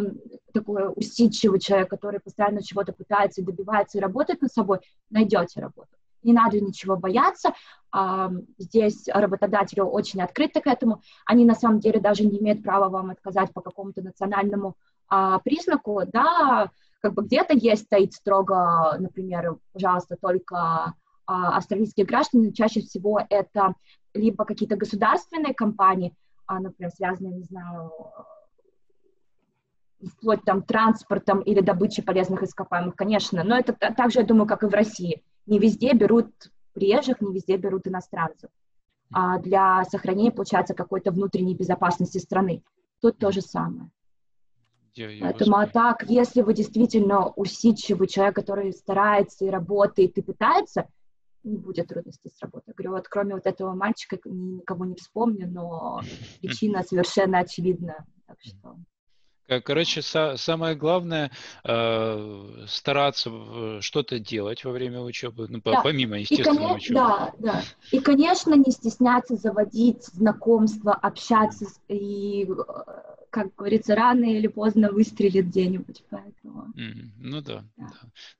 [0.52, 5.88] такой усидчивый человек, который постоянно чего-то пытается, добивается и работает над собой, найдете работу.
[6.22, 7.54] не надо ничего бояться.
[8.58, 11.00] Здесь работодатели очень открыты к этому.
[11.24, 14.76] Они на самом деле даже не имеют права вам отказать по какому-то национальному
[15.08, 16.02] а, признаку.
[16.12, 16.70] Да,
[17.00, 20.94] как бы где-то есть стоит строго, например, пожалуйста, только
[21.30, 23.74] а, австралийские граждане, чаще всего это
[24.14, 26.12] либо какие-то государственные компании,
[26.44, 27.92] а, например, связанные, не знаю,
[30.04, 34.66] вплоть там транспортом или добычей полезных ископаемых, конечно, но это также, я думаю, как и
[34.66, 35.22] в России.
[35.46, 36.32] Не везде берут
[36.72, 38.50] приезжих, не везде берут иностранцев.
[39.12, 42.64] А для сохранения, получается, какой-то внутренней безопасности страны.
[43.00, 43.88] Тут то же самое.
[44.94, 50.22] Я, я Поэтому, а так, если вы действительно усидчивый человек, который старается и работает, и
[50.22, 50.88] пытается,
[51.42, 52.74] не будет трудностей с работой.
[52.74, 56.00] Говорю, вот кроме вот этого мальчика никого не вспомню, но
[56.40, 58.04] причина совершенно очевидна.
[58.26, 58.76] Так что
[59.64, 61.32] Короче, са- самое главное
[61.64, 65.80] э, стараться что-то делать во время учебы, ну, да.
[65.82, 66.94] помимо естественного учебы.
[66.94, 67.62] Да, да.
[67.90, 75.46] И, конечно, не стесняться заводить знакомства, общаться и э, как говорится, рано или поздно выстрелит
[75.46, 76.72] где-нибудь, поэтому...
[76.76, 77.86] Mm, ну да, да.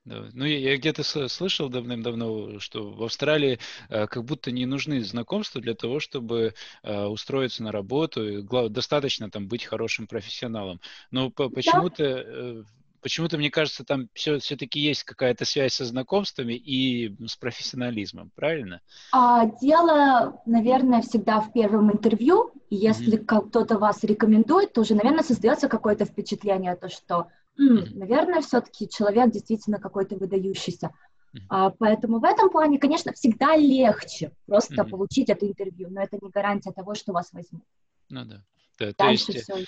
[0.04, 0.30] да, да.
[0.32, 5.60] Ну я, я где-то слышал давным-давно, что в Австралии э, как будто не нужны знакомства
[5.60, 10.80] для того, чтобы э, устроиться на работу, глав, достаточно там быть хорошим профессионалом.
[11.10, 12.64] Но по, почему-то э,
[13.00, 18.80] почему-то, мне кажется, там все, все-таки есть какая-то связь со знакомствами и с профессионализмом, правильно?
[19.12, 22.52] А, дело, наверное, всегда в первом интервью.
[22.70, 23.42] Если mm-hmm.
[23.48, 27.98] кто-то вас рекомендует, то уже, наверное, создается какое-то впечатление, то что, м, mm-hmm.
[27.98, 30.86] наверное, все-таки человек действительно какой-то выдающийся.
[30.86, 31.40] Mm-hmm.
[31.48, 34.88] А, поэтому в этом плане, конечно, всегда легче просто mm-hmm.
[34.90, 37.62] получить это интервью, но это не гарантия того, что вас возьмут.
[38.08, 38.42] Ну да.
[38.78, 39.44] То, Дальше то есть...
[39.44, 39.66] все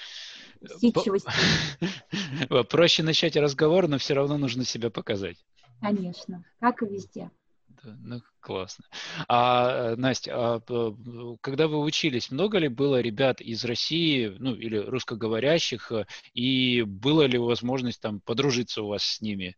[0.62, 1.30] усидчивости.
[2.70, 5.36] Проще начать разговор, но все равно нужно себя показать.
[5.80, 7.30] Конечно, как и везде.
[7.82, 8.84] Да, ну, классно.
[9.28, 15.90] А, Настя, а, когда вы учились, много ли было ребят из России, ну, или русскоговорящих,
[16.32, 19.56] и было ли возможность там подружиться у вас с ними?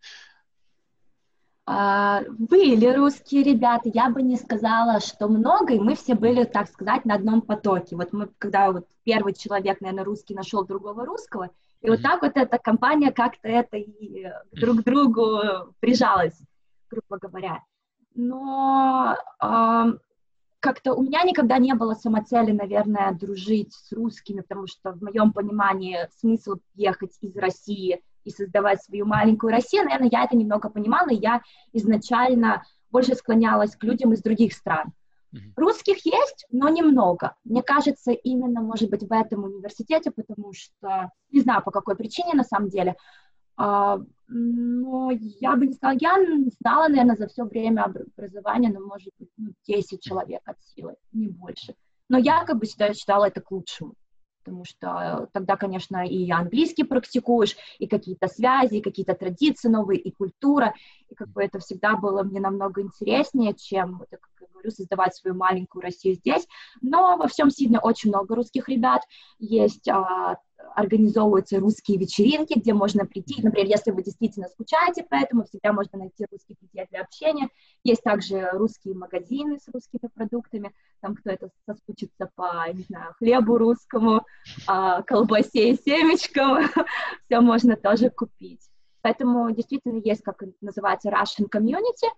[1.67, 6.69] А, были русские ребята, я бы не сказала, что много, и мы все были, так
[6.69, 7.97] сказать, на одном потоке.
[7.97, 11.51] Вот мы, когда вот первый человек, наверное, русский нашел другого русского,
[11.81, 16.39] и вот так вот эта компания как-то это и друг к другу прижалась,
[16.91, 17.63] грубо говоря.
[18.15, 19.85] Но э,
[20.61, 25.33] как-то у меня никогда не было самоцели, наверное, дружить с русскими, потому что в моем
[25.33, 31.09] понимании смысл ехать из России– и создавать свою маленькую Россию, наверное, я это немного понимала,
[31.09, 34.93] и я изначально больше склонялась к людям из других стран.
[35.57, 37.35] Русских есть, но немного.
[37.43, 42.35] Мне кажется, именно, может быть, в этом университете, потому что, не знаю, по какой причине
[42.35, 42.95] на самом деле,
[43.57, 46.17] а, но я бы не сказала, я
[46.61, 51.29] знала, наверное, за все время образования, ну, может быть, ну, 10 человек от силы, не
[51.29, 51.75] больше.
[52.09, 53.95] Но я как бы всегда считала это к лучшему
[54.45, 60.11] потому что тогда, конечно, и английский практикуешь, и какие-то связи, и какие-то традиции новые, и
[60.11, 60.75] культура,
[61.09, 65.35] и как бы это всегда было мне намного интереснее, чем, как я говорю, создавать свою
[65.35, 66.47] маленькую Россию здесь,
[66.83, 69.03] но во всем Сидне очень много русских ребят,
[69.39, 70.37] есть а,
[70.75, 75.99] организовываются русские вечеринки, где можно прийти, например, если вы действительно скучаете по этому, всегда можно
[75.99, 77.49] найти русских людей для общения.
[77.85, 84.25] Есть также русские магазины с русскими продуктами, там кто-то соскучится по, не знаю, хлебу русскому,
[84.67, 86.65] а, колбасе и семечкам,
[87.27, 88.69] все можно тоже купить.
[89.03, 92.09] Поэтому действительно есть, как называется, Russian community,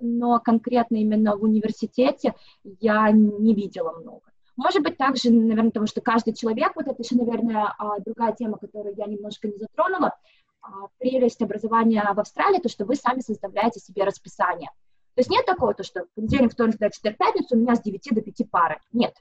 [0.00, 2.34] но конкретно именно в университете
[2.80, 4.33] я не видела много.
[4.56, 8.58] Может быть, также, наверное, потому что каждый человек, вот это еще, наверное, а, другая тема,
[8.58, 10.16] которую я немножко не затронула,
[10.62, 14.70] а, прелесть образования в Австралии, то, что вы сами составляете себе расписание.
[15.14, 18.14] То есть нет такого, то, что понедельник, вторник, среда, четверг, пятницу у меня с 9
[18.14, 18.78] до 5 пары.
[18.92, 19.14] Нет.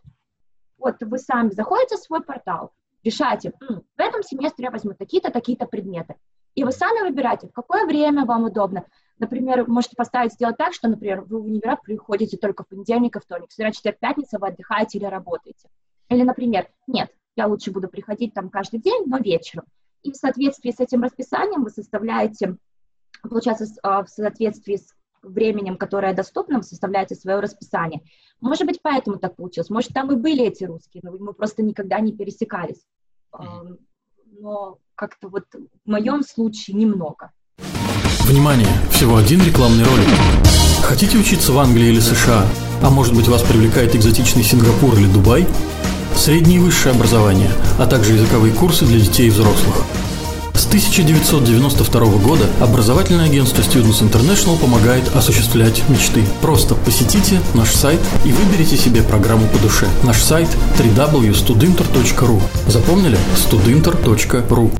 [0.77, 2.71] Вот вы сами заходите в свой портал,
[3.03, 6.15] решаете, в этом семестре я возьму такие-то, такие-то предметы.
[6.55, 8.85] И вы сами выбираете, в какое время вам удобно.
[9.19, 13.19] Например, можете поставить сделать так, что, например, вы в универ приходите только в понедельник и
[13.19, 15.69] вторник, среда, четверг, пятница вы отдыхаете или работаете.
[16.09, 19.65] Или, например, нет, я лучше буду приходить там каждый день, но вечером.
[20.01, 22.57] И в соответствии с этим расписанием вы составляете,
[23.21, 28.01] получается, а, в соответствии с временем, которое доступно, вы составляете свое расписание.
[28.41, 29.69] Может быть, поэтому так получилось.
[29.69, 32.85] Может, там и были эти русские, но мы просто никогда не пересекались.
[34.39, 37.31] Но как-то вот в моем случае немного.
[38.25, 38.69] Внимание!
[38.89, 40.07] Всего один рекламный ролик.
[40.81, 42.45] Хотите учиться в Англии или США?
[42.81, 45.45] А может быть вас привлекает экзотичный Сингапур или Дубай?
[46.15, 49.75] Среднее и высшее образование, а также языковые курсы для детей и взрослых.
[50.53, 56.23] С 1992 года образовательное агентство Students International помогает осуществлять мечты.
[56.41, 59.87] Просто посетите наш сайт и выберите себе программу по душе.
[60.03, 60.47] Наш сайт
[60.79, 63.17] www.studinter.ru Запомнили?
[63.35, 64.71] studinter.ru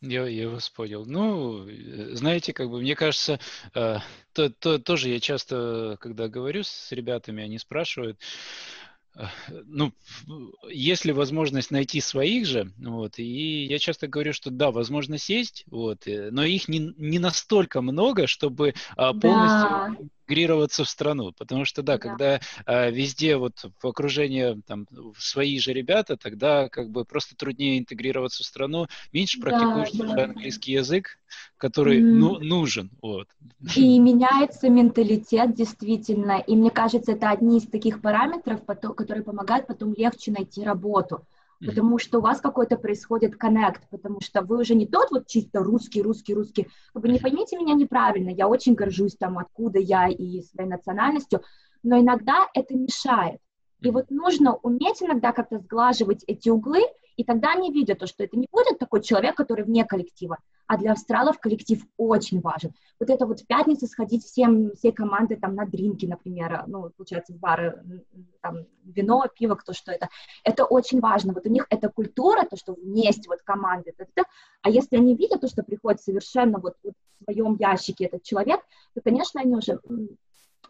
[0.00, 1.04] я, я вас понял.
[1.06, 1.66] Ну,
[2.12, 3.38] знаете, как бы мне кажется,
[3.74, 3.98] э,
[4.32, 8.18] то, то, тоже я часто, когда говорю с ребятами, они спрашивают,
[9.66, 9.92] ну,
[10.68, 15.64] есть ли возможность найти своих же, вот, и я часто говорю, что да, возможность есть,
[15.66, 19.96] вот, э, но их не, не настолько много, чтобы а, полностью да.
[20.30, 21.98] Интегрироваться в страну, потому что, да, да.
[21.98, 24.86] когда а, везде вот в окружении там
[25.18, 30.24] свои же ребята, тогда как бы просто труднее интегрироваться в страну, меньше практикуешь да, да.
[30.24, 31.18] английский язык,
[31.56, 32.04] который mm.
[32.04, 33.28] ну, нужен, вот.
[33.74, 39.94] И меняется менталитет, действительно, и мне кажется, это одни из таких параметров, которые помогают потом
[39.94, 41.24] легче найти работу
[41.64, 45.60] потому что у вас какой-то происходит коннект, потому что вы уже не тот вот чисто
[45.60, 46.68] русский, русский, русский.
[46.94, 51.42] Вы не поймите меня неправильно, я очень горжусь там, откуда я и своей национальностью,
[51.82, 53.40] но иногда это мешает.
[53.80, 56.82] И вот нужно уметь иногда как-то сглаживать эти углы,
[57.20, 60.78] и тогда они видят то, что это не будет такой человек, который вне коллектива, а
[60.78, 62.72] для австралов коллектив очень важен.
[62.98, 67.34] Вот это вот в пятницу сходить всем, всей команды там на дринки, например, ну, получается,
[67.34, 67.84] в бары,
[68.40, 70.08] там, вино, пиво, кто что это,
[70.44, 71.34] это очень важно.
[71.34, 73.92] Вот у них это культура, то, что вместе вот команды,
[74.62, 78.60] а если они видят то, что приходит совершенно вот, вот в своем ящике этот человек,
[78.94, 79.78] то, конечно, они уже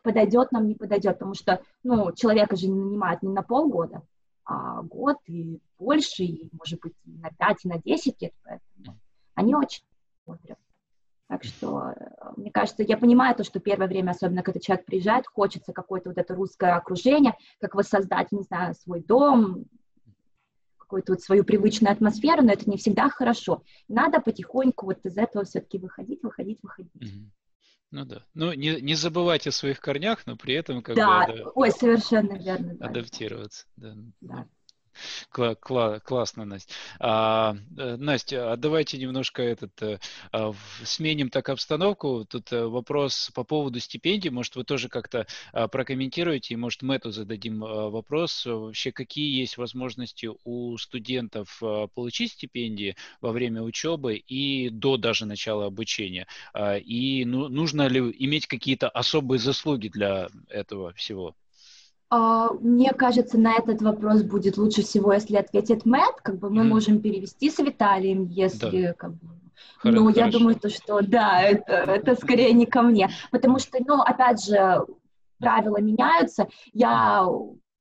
[0.02, 4.02] подойдет нам, не подойдет, потому что, ну, человека же не нанимают не на полгода,
[4.50, 8.98] а год и больше, и, может быть, и на 5, и на 10 лет, поэтому
[9.34, 9.84] они очень
[10.24, 10.58] смотрят.
[11.28, 15.28] Так что, э, мне кажется, я понимаю то, что первое время, особенно когда человек приезжает,
[15.28, 19.66] хочется какое-то вот это русское окружение, как воссоздать, не знаю, свой дом,
[20.78, 23.62] какую-то вот свою привычную атмосферу, но это не всегда хорошо.
[23.86, 26.90] Надо потихоньку вот из этого все-таки выходить, выходить, выходить.
[26.96, 27.30] Mm-hmm.
[27.90, 28.24] Ну да.
[28.34, 31.26] Ну, не, не забывать о своих корнях, но при этом как да.
[31.26, 31.36] бы...
[31.38, 32.74] Да, ой, совершенно верно.
[32.76, 32.86] Да.
[32.86, 33.66] Адаптироваться.
[33.76, 33.94] Да.
[34.20, 34.48] да.
[35.32, 36.74] Кла- кла- классно, Настя.
[36.98, 39.98] А, э, Настя, а давайте немножко этот э,
[40.32, 40.52] а,
[40.84, 42.24] сменим так обстановку.
[42.28, 44.30] Тут э, вопрос по поводу стипендий.
[44.30, 48.46] Может, вы тоже как-то а, прокомментируете, и может, Мэту зададим вопрос.
[48.46, 51.60] Вообще, какие есть возможности у студентов
[51.94, 56.26] получить стипендии во время учебы и до даже начала обучения?
[56.84, 61.34] И ну, нужно ли иметь какие-то особые заслуги для этого всего?
[62.10, 66.20] А, мне кажется, на этот вопрос будет лучше всего, если ответит Мэтт.
[66.22, 66.68] Как бы мы mm.
[66.68, 68.92] можем перевести с Виталием, если да.
[68.94, 69.28] как бы.
[69.78, 73.10] Хорошо, ну, я думаю, то, что да, это, это скорее не ко мне.
[73.30, 74.84] Потому что, ну, опять же,
[75.38, 76.48] правила меняются.
[76.72, 77.26] Я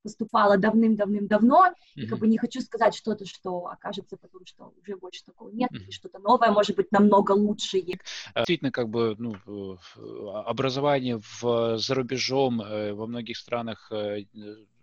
[0.03, 2.01] поступала давным-давным-давно, mm-hmm.
[2.01, 5.71] и как бы не хочу сказать что-то, что окажется потом, что уже больше такого нет,
[5.71, 5.83] mm-hmm.
[5.83, 7.79] или что-то новое, может быть, намного лучше.
[8.33, 9.77] А, действительно, как бы, ну,
[10.45, 14.23] образование в, за рубежом э, во многих странах э,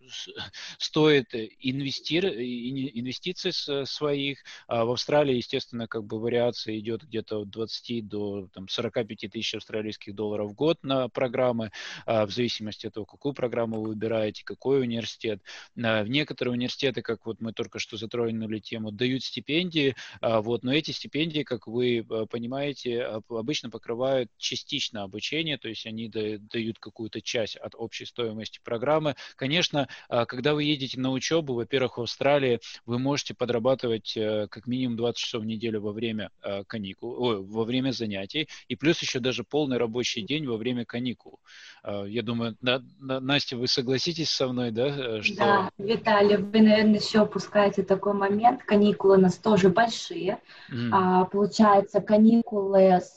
[0.79, 3.53] стоит инвестир, инвестиций
[3.87, 4.45] своих.
[4.67, 9.55] А в Австралии, естественно, как бы вариация идет где-то от 20 до там, 45 тысяч
[9.55, 11.71] австралийских долларов в год на программы,
[12.05, 15.43] а в зависимости от того, какую программу вы выбираете, какой университет.
[15.83, 20.73] А в некоторые университеты, как вот мы только что затронули тему, дают стипендии, вот, но
[20.73, 27.21] эти стипендии, как вы э, понимаете, обычно покрывают частично обучение, то есть они дают какую-то
[27.21, 29.15] часть от общей стоимости программы.
[29.37, 34.97] Конечно, когда вы едете на учебу, во-первых, в Австралии вы можете подрабатывать э, как минимум
[34.97, 39.21] 20 часов в неделю во время э, каникул, ой, во время занятий, и плюс еще
[39.21, 41.41] даже полный рабочий день во время каникул.
[41.83, 44.87] А, я думаю, да, Настя, вы согласитесь со мной, да?
[44.87, 45.37] Э, что...
[45.37, 48.63] Да, Виталий, вы, наверное, еще опускаете такой момент.
[48.63, 50.39] Каникулы у нас тоже большие.
[50.71, 50.91] Mm.
[50.93, 53.17] А, получается, каникулы с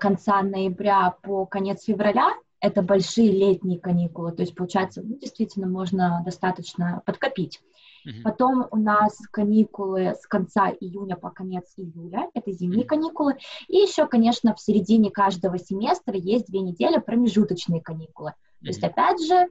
[0.00, 6.22] конца ноября по конец февраля это большие летние каникулы, то есть, получается, ну, действительно можно
[6.24, 7.60] достаточно подкопить.
[8.06, 8.22] Uh-huh.
[8.22, 12.88] Потом у нас каникулы с конца июня по конец июля, это зимние uh-huh.
[12.88, 13.36] каникулы.
[13.68, 18.30] И еще, конечно, в середине каждого семестра есть две недели промежуточные каникулы.
[18.30, 18.62] Uh-huh.
[18.62, 19.48] То есть, опять же,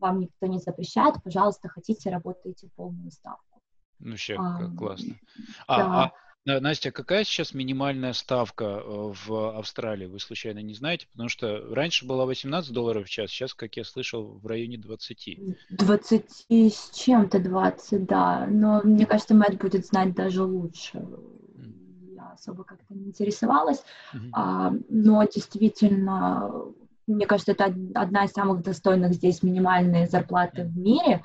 [0.00, 3.60] вам никто не запрещает, пожалуйста, хотите, работайте полную ставку.
[3.98, 5.14] Ну, вообще, а, классно.
[5.68, 6.02] А, да.
[6.04, 6.12] а,
[6.44, 10.06] Настя, какая сейчас минимальная ставка э, в Австралии?
[10.06, 11.06] Вы случайно не знаете?
[11.12, 15.38] Потому что раньше была 18 долларов в час, сейчас, как я слышал, в районе 20.
[15.70, 18.46] 20 с чем-то 20, да.
[18.50, 21.06] Но мне кажется, Мэтт будет знать даже лучше.
[22.16, 23.84] Я особо как-то не интересовалась.
[24.12, 24.30] Mm-hmm.
[24.32, 26.50] А, но действительно,
[27.06, 30.68] мне кажется, это одна из самых достойных здесь минимальной зарплаты mm-hmm.
[30.68, 31.24] в мире.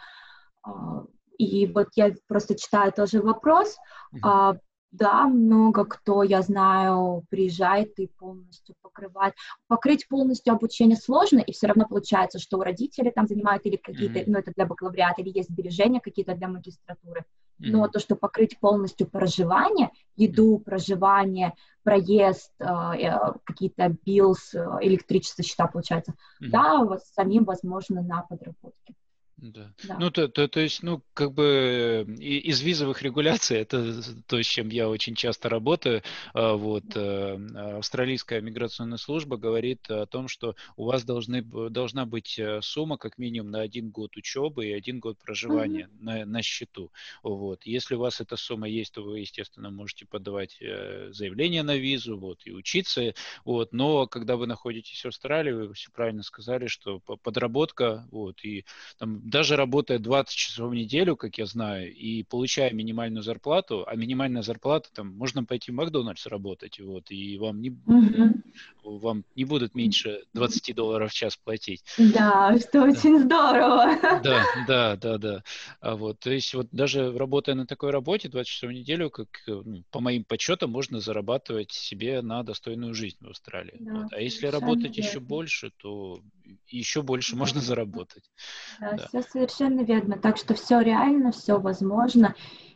[0.62, 1.06] А,
[1.40, 3.78] И вот я просто читаю тоже вопрос.
[4.14, 4.60] Mm-hmm.
[4.92, 9.34] Да, много кто, я знаю, приезжает и полностью покрывает.
[9.68, 14.20] Покрыть полностью обучение сложно, и все равно получается, что у родителей там занимают или какие-то,
[14.20, 14.26] mm-hmm.
[14.28, 17.22] ну, это для бакалавриата, или есть сбережения какие-то для магистратуры.
[17.60, 17.70] Mm-hmm.
[17.72, 25.44] Но то, что покрыть полностью проживание, еду, проживание, проезд, э, э, какие-то bills, э, электричество,
[25.44, 26.50] счета, получается, mm-hmm.
[26.50, 28.96] да, самим возможно на подработке.
[29.38, 29.72] Да.
[29.84, 29.98] да.
[30.00, 33.94] Ну, то, то, то есть, ну, как бы из визовых регуляций, это
[34.26, 36.02] то, с чем я очень часто работаю,
[36.34, 37.38] а, вот, э,
[37.78, 43.20] австралийская миграционная служба говорит о том, что у вас должны, должна быть э, сумма как
[43.20, 46.04] минимум на один год учебы и один год проживания mm-hmm.
[46.04, 47.64] на, на счету, вот.
[47.66, 52.18] Если у вас эта сумма есть, то вы, естественно, можете подавать э, заявление на визу,
[52.18, 53.14] вот, и учиться,
[53.46, 58.66] вот, но когда вы находитесь в Австралии, вы все правильно сказали, что подработка, вот, и
[58.98, 63.96] там даже работая 20 часов в неделю, как я знаю, и получая минимальную зарплату, а
[63.96, 68.42] минимальная зарплата, там, можно пойти в Макдональдс работать, вот, и вам не, угу.
[68.84, 71.84] вам не будут меньше 20 долларов в час платить.
[71.98, 74.00] Да, что очень здорово.
[74.24, 75.44] Да, да, да, да.
[75.82, 79.28] А вот, то есть вот даже работая на такой работе 20 часов в неделю, как
[79.48, 83.76] ну, по моим подсчетам, можно зарабатывать себе на достойную жизнь в Австралии.
[83.80, 84.14] Да, вот.
[84.14, 85.10] А если работать верно.
[85.10, 86.22] еще больше, то
[86.68, 88.32] еще больше можно заработать.
[88.80, 89.08] Да, да.
[89.08, 90.18] все совершенно верно.
[90.18, 92.36] Так что все реально, все возможно.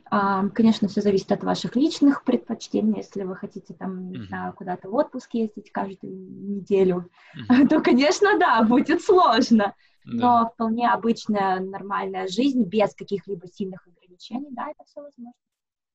[0.10, 2.98] Конечно, все зависит от ваших личных предпочтений.
[2.98, 7.68] Если вы хотите там, знаю, куда-то в отпуск ездить каждую неделю, uh-huh.
[7.70, 9.74] то, конечно, да, будет сложно.
[10.04, 10.44] Да.
[10.44, 15.34] Но вполне обычная нормальная жизнь без каких-либо сильных ограничений, да, это все возможно.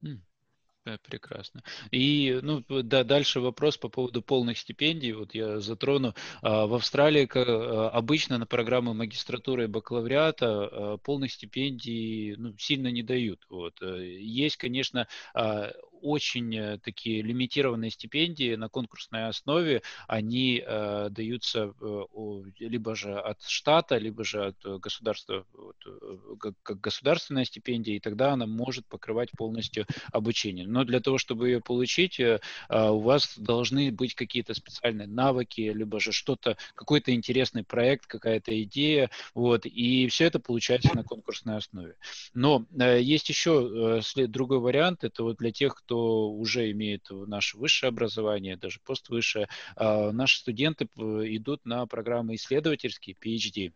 [0.02, 0.20] Mm.
[1.05, 1.62] Прекрасно.
[1.91, 5.12] И ну, да, дальше вопрос по поводу полных стипендий.
[5.12, 6.14] Вот я затрону.
[6.43, 12.89] А, в Австралии а, обычно на программы магистратуры и бакалавриата а, полных стипендий ну, сильно
[12.89, 13.45] не дают.
[13.51, 13.82] Вот.
[13.82, 15.09] Э, есть, конечно,
[16.03, 22.03] очень э, такие лимитированные стипендии на конкурсной основе, они э, даются э,
[22.59, 28.32] либо же от штата, либо же от государства, вот, э, как, государственная стипендия, и тогда
[28.32, 30.66] она может покрывать полностью обучение.
[30.66, 35.61] Но для того, чтобы ее получить, э, э, у вас должны быть какие-то специальные навыки,
[35.61, 41.57] либо же что-то, какой-то интересный проект, какая-то идея, вот, и все это получается на конкурсной
[41.57, 41.97] основе.
[42.34, 47.57] Но э, есть еще э, другой вариант, это вот для тех, кто уже имеет наше
[47.57, 53.72] высшее образование, даже поствысшее, а, наши студенты идут на программы исследовательские, PhD.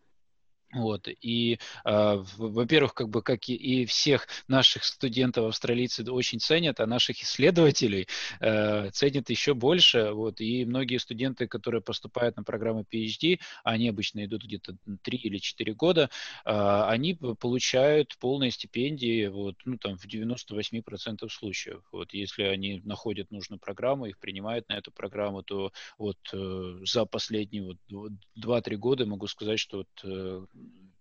[0.72, 1.08] Вот.
[1.08, 6.86] И, э, во-первых, как бы, как и, и всех наших студентов австралийцы очень ценят, а
[6.86, 8.06] наших исследователей
[8.40, 10.12] э, ценят еще больше.
[10.12, 10.40] Вот.
[10.40, 15.74] И многие студенты, которые поступают на программы PhD, они обычно идут где-то 3 или 4
[15.74, 16.08] года,
[16.44, 16.50] э,
[16.88, 21.82] они получают полные стипендии вот, ну, там, в 98% случаев.
[21.90, 22.14] Вот.
[22.14, 27.76] Если они находят нужную программу, их принимают на эту программу, то вот э, за последние
[27.90, 30.46] вот, 2-3 года могу сказать, что вот, э,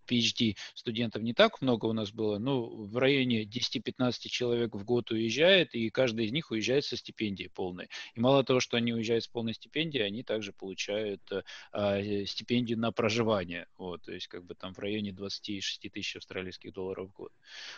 [0.09, 5.11] PhD студентов не так много у нас было, но в районе 10-15 человек в год
[5.11, 7.89] уезжает, и каждый из них уезжает со стипендией полной.
[8.15, 11.21] И мало того, что они уезжают с полной стипендией, они также получают
[11.73, 13.67] э, стипендию на проживание.
[13.77, 17.31] Вот, то есть как бы там в районе 26 тысяч австралийских долларов в год.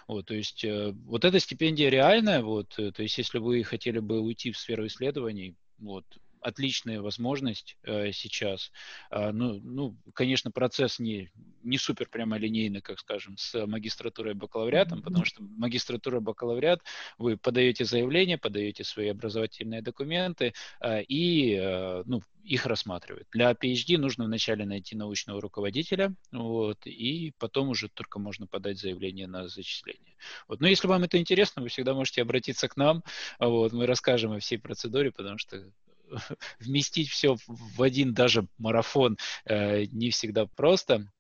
[0.08, 4.00] Вот, то есть э, вот эта стипендия реальная, вот, э, то есть если вы хотели
[4.00, 6.06] бы уйти в сферу исследований, вот,
[6.42, 8.72] отличная возможность э, сейчас.
[9.10, 11.32] Э, ну, ну, конечно, процесс не,
[11.64, 16.82] не супер прямо линейный, как скажем, с магистратурой и бакалавриатом, потому что магистратура и бакалавриат,
[17.18, 23.28] вы подаете заявление, подаете свои образовательные документы э, и э, ну, их рассматривают.
[23.32, 29.28] Для PhD нужно вначале найти научного руководителя, вот, и потом уже только можно подать заявление
[29.28, 30.16] на зачисление.
[30.48, 30.60] Вот.
[30.60, 33.04] Но если вам это интересно, вы всегда можете обратиться к нам,
[33.40, 35.72] вот, мы расскажем о всей процедуре, потому что
[36.60, 41.12] вместить все в один даже марафон э, не всегда просто.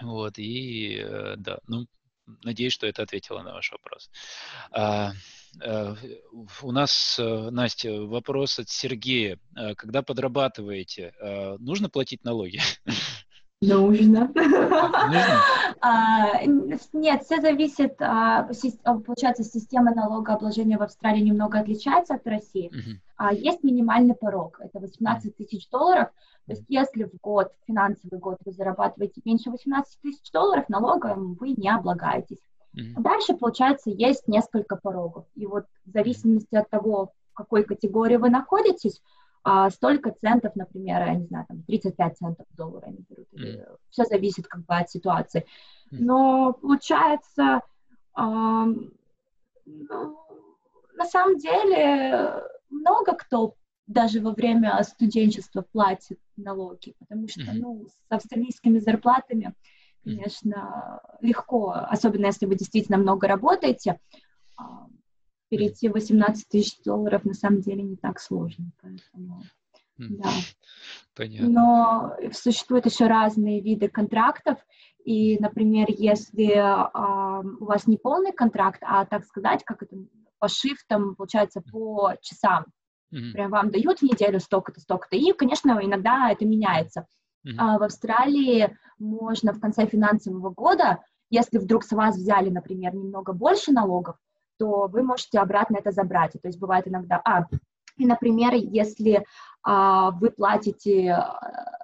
[0.00, 1.86] Вот, и э, да, ну,
[2.44, 4.10] надеюсь, что это ответило на ваш вопрос.
[4.70, 5.12] А,
[5.62, 5.96] а,
[6.62, 9.38] у нас, Настя, вопрос от Сергея.
[9.76, 11.14] Когда подрабатываете,
[11.58, 12.60] нужно платить налоги?
[13.60, 14.32] Нужно.
[15.80, 18.48] А, нет, все зависит, а,
[18.82, 22.72] а, получается, система налогообложения в Австралии немного отличается от России.
[23.30, 26.08] Есть минимальный порог, это 18 тысяч долларов.
[26.46, 31.50] То есть если в год, финансовый год, вы зарабатываете меньше 18 тысяч долларов, налогом вы
[31.50, 32.40] не облагаетесь.
[32.72, 35.26] Дальше, получается, есть несколько порогов.
[35.36, 39.00] И вот в зависимости от того, в какой категории вы находитесь,
[39.44, 43.28] а столько центов, например, я не знаю, там 35 центов доллара они берут.
[43.32, 43.76] Mm.
[43.90, 45.46] Все зависит как бы от ситуации.
[45.90, 47.62] Но получается,
[48.16, 48.90] ну,
[49.66, 53.54] на самом деле много кто
[53.86, 59.54] даже во время студенчества платит налоги, потому что, ну, с австралийскими зарплатами,
[60.04, 64.27] конечно, легко, особенно если вы действительно много работаете, а,
[65.48, 69.42] перейти 18 тысяч долларов на самом деле не так сложно, поэтому...
[69.98, 70.30] Да.
[71.16, 71.48] Понятно.
[71.48, 74.58] Но существуют еще разные виды контрактов,
[75.04, 79.96] и, например, если а, у вас не полный контракт, а, так сказать, как это,
[80.38, 82.66] по шифтам, получается, по часам,
[83.12, 83.32] mm-hmm.
[83.32, 87.06] прям вам дают в неделю столько-то, столько-то, и, конечно, иногда это меняется.
[87.46, 87.54] Mm-hmm.
[87.58, 93.32] А в Австралии можно в конце финансового года, если вдруг с вас взяли, например, немного
[93.32, 94.16] больше налогов,
[94.58, 96.32] то вы можете обратно это забрать.
[96.32, 97.20] То есть бывает иногда...
[97.24, 97.46] А,
[97.96, 99.24] и, например, если
[99.62, 101.38] а, вы платите а,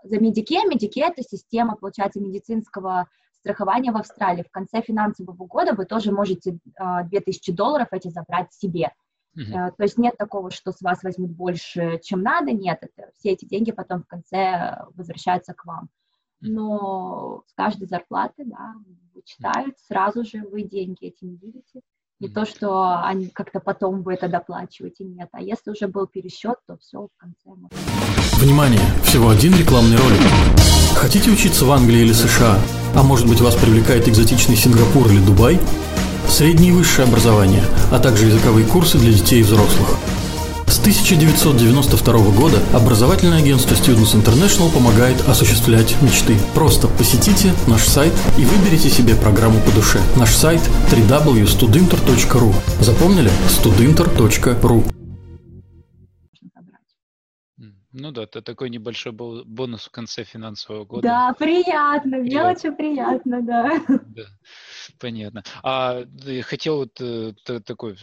[0.04, 4.44] за Медике, Медике— это система, получается, медицинского страхования в Австралии.
[4.44, 8.92] В конце финансового года вы тоже можете а, 2000 долларов эти забрать себе.
[9.36, 9.72] Uh-huh.
[9.76, 13.44] То есть нет такого, что с вас возьмут больше, чем надо, нет, это, все эти
[13.44, 15.88] деньги потом в конце возвращаются к вам.
[16.40, 18.74] Но с каждой зарплаты, да,
[19.12, 21.80] вычитают, сразу же вы деньги эти не видите.
[22.24, 25.28] Не то, что они как-то потом вы это доплачиваете, нет.
[25.32, 27.36] А если уже был пересчет, то все в конце.
[27.44, 27.68] Можно...
[28.38, 28.80] Внимание!
[29.04, 30.18] Всего один рекламный ролик.
[30.96, 32.58] Хотите учиться в Англии или США?
[32.96, 35.60] А может быть вас привлекает экзотичный Сингапур или Дубай?
[36.26, 39.98] Среднее и высшее образование, а также языковые курсы для детей и взрослых–
[40.84, 46.36] 1992 года образовательное агентство Students International помогает осуществлять мечты.
[46.54, 49.98] Просто посетите наш сайт и выберите себе программу по душе.
[50.18, 50.60] Наш сайт
[50.92, 53.30] www.studinter.ru Запомнили?
[53.48, 54.84] studinter.ru
[57.94, 61.02] Ну да, это такой небольшой бонус в конце финансового года.
[61.02, 63.80] Да, приятно, мне очень приятно, да.
[63.88, 64.24] да.
[64.98, 65.42] Понятно.
[65.62, 66.04] А
[66.42, 67.32] хотел вот э,
[67.64, 67.96] такой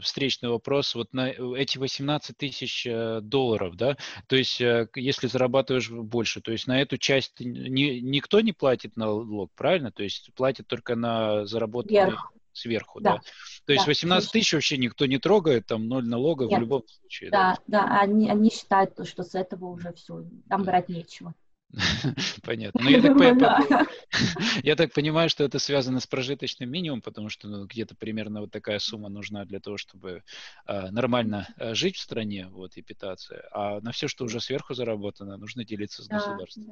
[0.00, 0.94] встречный вопрос.
[0.94, 6.52] Вот на эти 18 тысяч э, долларов, да, то есть э, если зарабатываешь больше, то
[6.52, 9.92] есть на эту часть ни, никто не платит налог, правильно?
[9.92, 12.06] То есть платит только на заработанные...
[12.06, 13.14] Вверх сверху, да.
[13.14, 13.20] да?
[13.66, 16.58] То есть да, 18 тысяч вообще никто не трогает, там ноль налогов Нет.
[16.58, 17.30] в любом случае.
[17.30, 21.34] Да, да, да они, они считают, что с этого уже все, там брать нечего.
[22.42, 22.80] Понятно.
[22.82, 23.86] Но я так, понимаю,
[24.64, 28.50] я так понимаю, что это связано с прожиточным минимумом, потому что ну, где-то примерно вот
[28.50, 30.22] такая сумма нужна для того, чтобы
[30.66, 33.48] э, нормально э, жить в стране вот, и питаться.
[33.52, 36.66] А на все, что уже сверху заработано, нужно делиться с да, государством.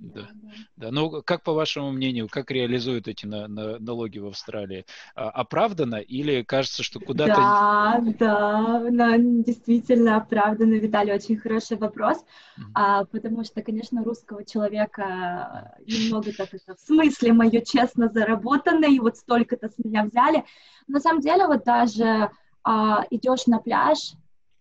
[0.00, 0.90] Да, да, да, да.
[0.90, 4.86] Ну, как по вашему мнению, как реализуют эти на, на, налоги в Австралии?
[5.14, 7.36] А, оправдано или кажется, что куда-то...
[7.36, 12.62] Да, да, да, действительно оправдано, Виталий, очень хороший вопрос, mm-hmm.
[12.74, 18.08] а, потому что, конечно, русская русского человека э, немного так это, в смысле мое честно
[18.08, 20.44] заработанное, и вот столько-то с меня взяли.
[20.88, 22.30] На самом деле вот даже
[22.64, 24.14] а, идешь на пляж,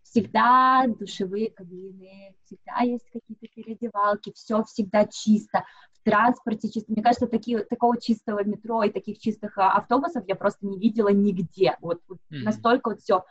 [0.04, 5.64] всегда душевые кабины, всегда есть какие-то переодевалки, все всегда чисто,
[5.94, 6.92] в транспорте чисто.
[6.92, 11.10] Мне кажется, такие, такого чистого метро и таких чистых а, автобусов я просто не видела
[11.10, 11.78] нигде.
[11.82, 12.44] Вот, вот mm-hmm.
[12.44, 13.24] настолько вот все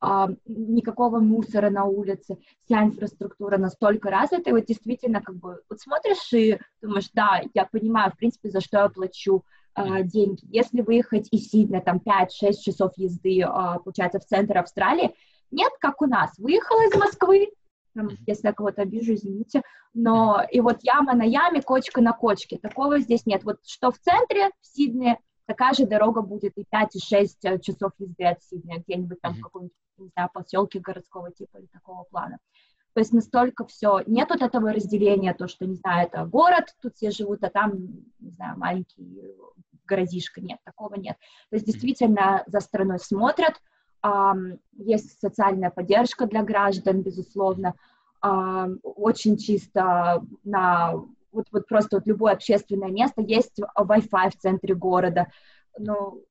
[0.00, 6.32] никакого мусора на улице, вся инфраструктура настолько развита, и вот действительно как бы вот смотришь
[6.32, 9.44] и думаешь, да, я понимаю, в принципе, за что я плачу
[9.74, 10.40] а, деньги.
[10.50, 15.14] Если выехать из Сиднея, там 5-6 часов езды, а, получается, в центр Австралии,
[15.50, 17.50] нет, как у нас, выехала из Москвы,
[17.94, 19.62] там, если я кого-то обижу, извините,
[19.94, 23.44] но и вот яма на яме, кочка на кочке, такого здесь нет.
[23.44, 27.58] Вот что в центре, в Сиднее, такая же дорога будет и 5, и 6 э,
[27.60, 29.38] часов езды от Сиднея, где-нибудь там mm-hmm.
[29.38, 32.38] в каком-нибудь не знаю, поселке городского типа или такого плана.
[32.92, 36.94] То есть настолько все, нет вот этого разделения, то, что, не знаю, это город, тут
[36.94, 37.72] все живут, а там,
[38.20, 39.22] не знаю, маленький
[39.84, 41.16] городишко, нет, такого нет.
[41.50, 43.60] То есть действительно за страной смотрят,
[44.78, 47.74] есть социальная поддержка для граждан, безусловно,
[48.22, 50.94] очень чисто на
[51.36, 55.28] вот, вот просто вот любое общественное место, есть Wi-Fi в центре города,
[55.78, 56.24] ну,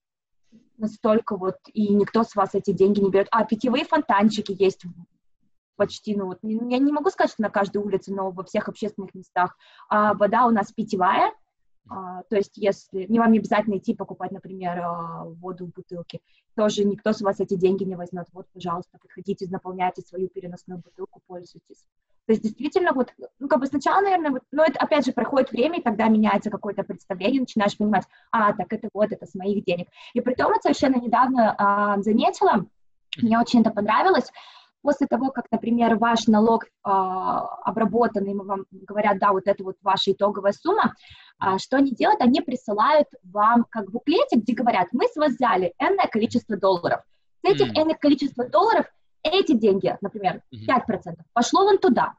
[0.77, 3.27] настолько вот, и никто с вас эти деньги не берет.
[3.31, 4.83] А питьевые фонтанчики есть
[5.77, 9.13] почти, ну вот, я не могу сказать, что на каждой улице, но во всех общественных
[9.13, 9.57] местах.
[9.89, 11.31] А вода у нас питьевая,
[11.87, 16.19] то есть если не вам не обязательно идти покупать, например, а, воду в бутылке,
[16.55, 18.27] тоже никто с вас эти деньги не возьмет.
[18.33, 21.85] Вот, пожалуйста, подходите, наполняйте свою переносную бутылку, пользуйтесь.
[22.25, 25.51] То есть действительно вот, ну как бы сначала, наверное, вот, но это опять же проходит
[25.51, 29.63] время, и тогда меняется какое-то представление, начинаешь понимать, а, так это вот, это с моих
[29.63, 29.87] денег.
[30.13, 32.65] И при том, вот совершенно недавно а, заметила,
[33.21, 34.31] мне очень это понравилось,
[34.85, 39.77] после того, как, например, ваш налог э, обработан, и вам говорят, да, вот это вот
[39.81, 40.93] ваша итоговая сумма,
[41.43, 42.21] э, что они делают?
[42.21, 47.01] Они присылают вам как буклетик, где говорят, мы с вас взяли энное количество долларов.
[47.43, 47.81] С этих mm.
[47.81, 48.85] энное количество долларов
[49.23, 52.13] эти деньги, например, 5%, пошло вон туда.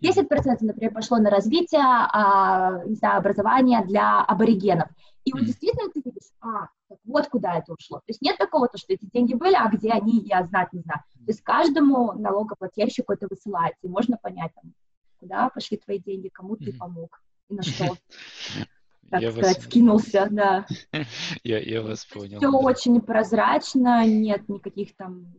[0.00, 4.88] 10%, например, пошло на развитие, а, не знаю, образования для аборигенов.
[5.24, 6.68] И вот действительно ты видишь, а,
[7.04, 7.98] вот куда это ушло.
[7.98, 10.80] То есть нет такого, то, что эти деньги были, а где они, я знать не
[10.80, 11.00] знаю.
[11.14, 14.72] То есть каждому налогоплательщику это высылается, и можно понять, там,
[15.18, 17.96] куда пошли твои деньги, кому ты помог и на что.
[19.10, 19.64] Так я сказать, вас...
[19.66, 20.66] скинулся, да.
[21.44, 22.38] Я, я вас понял.
[22.38, 25.34] Все очень прозрачно, нет никаких там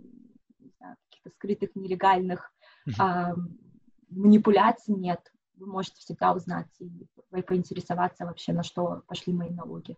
[1.24, 2.52] каких-то скрытых нелегальных
[3.00, 3.34] а,
[4.10, 5.20] манипуляций нет.
[5.56, 7.08] Вы можете всегда узнать и
[7.42, 9.98] поинтересоваться вообще, на что пошли мои налоги.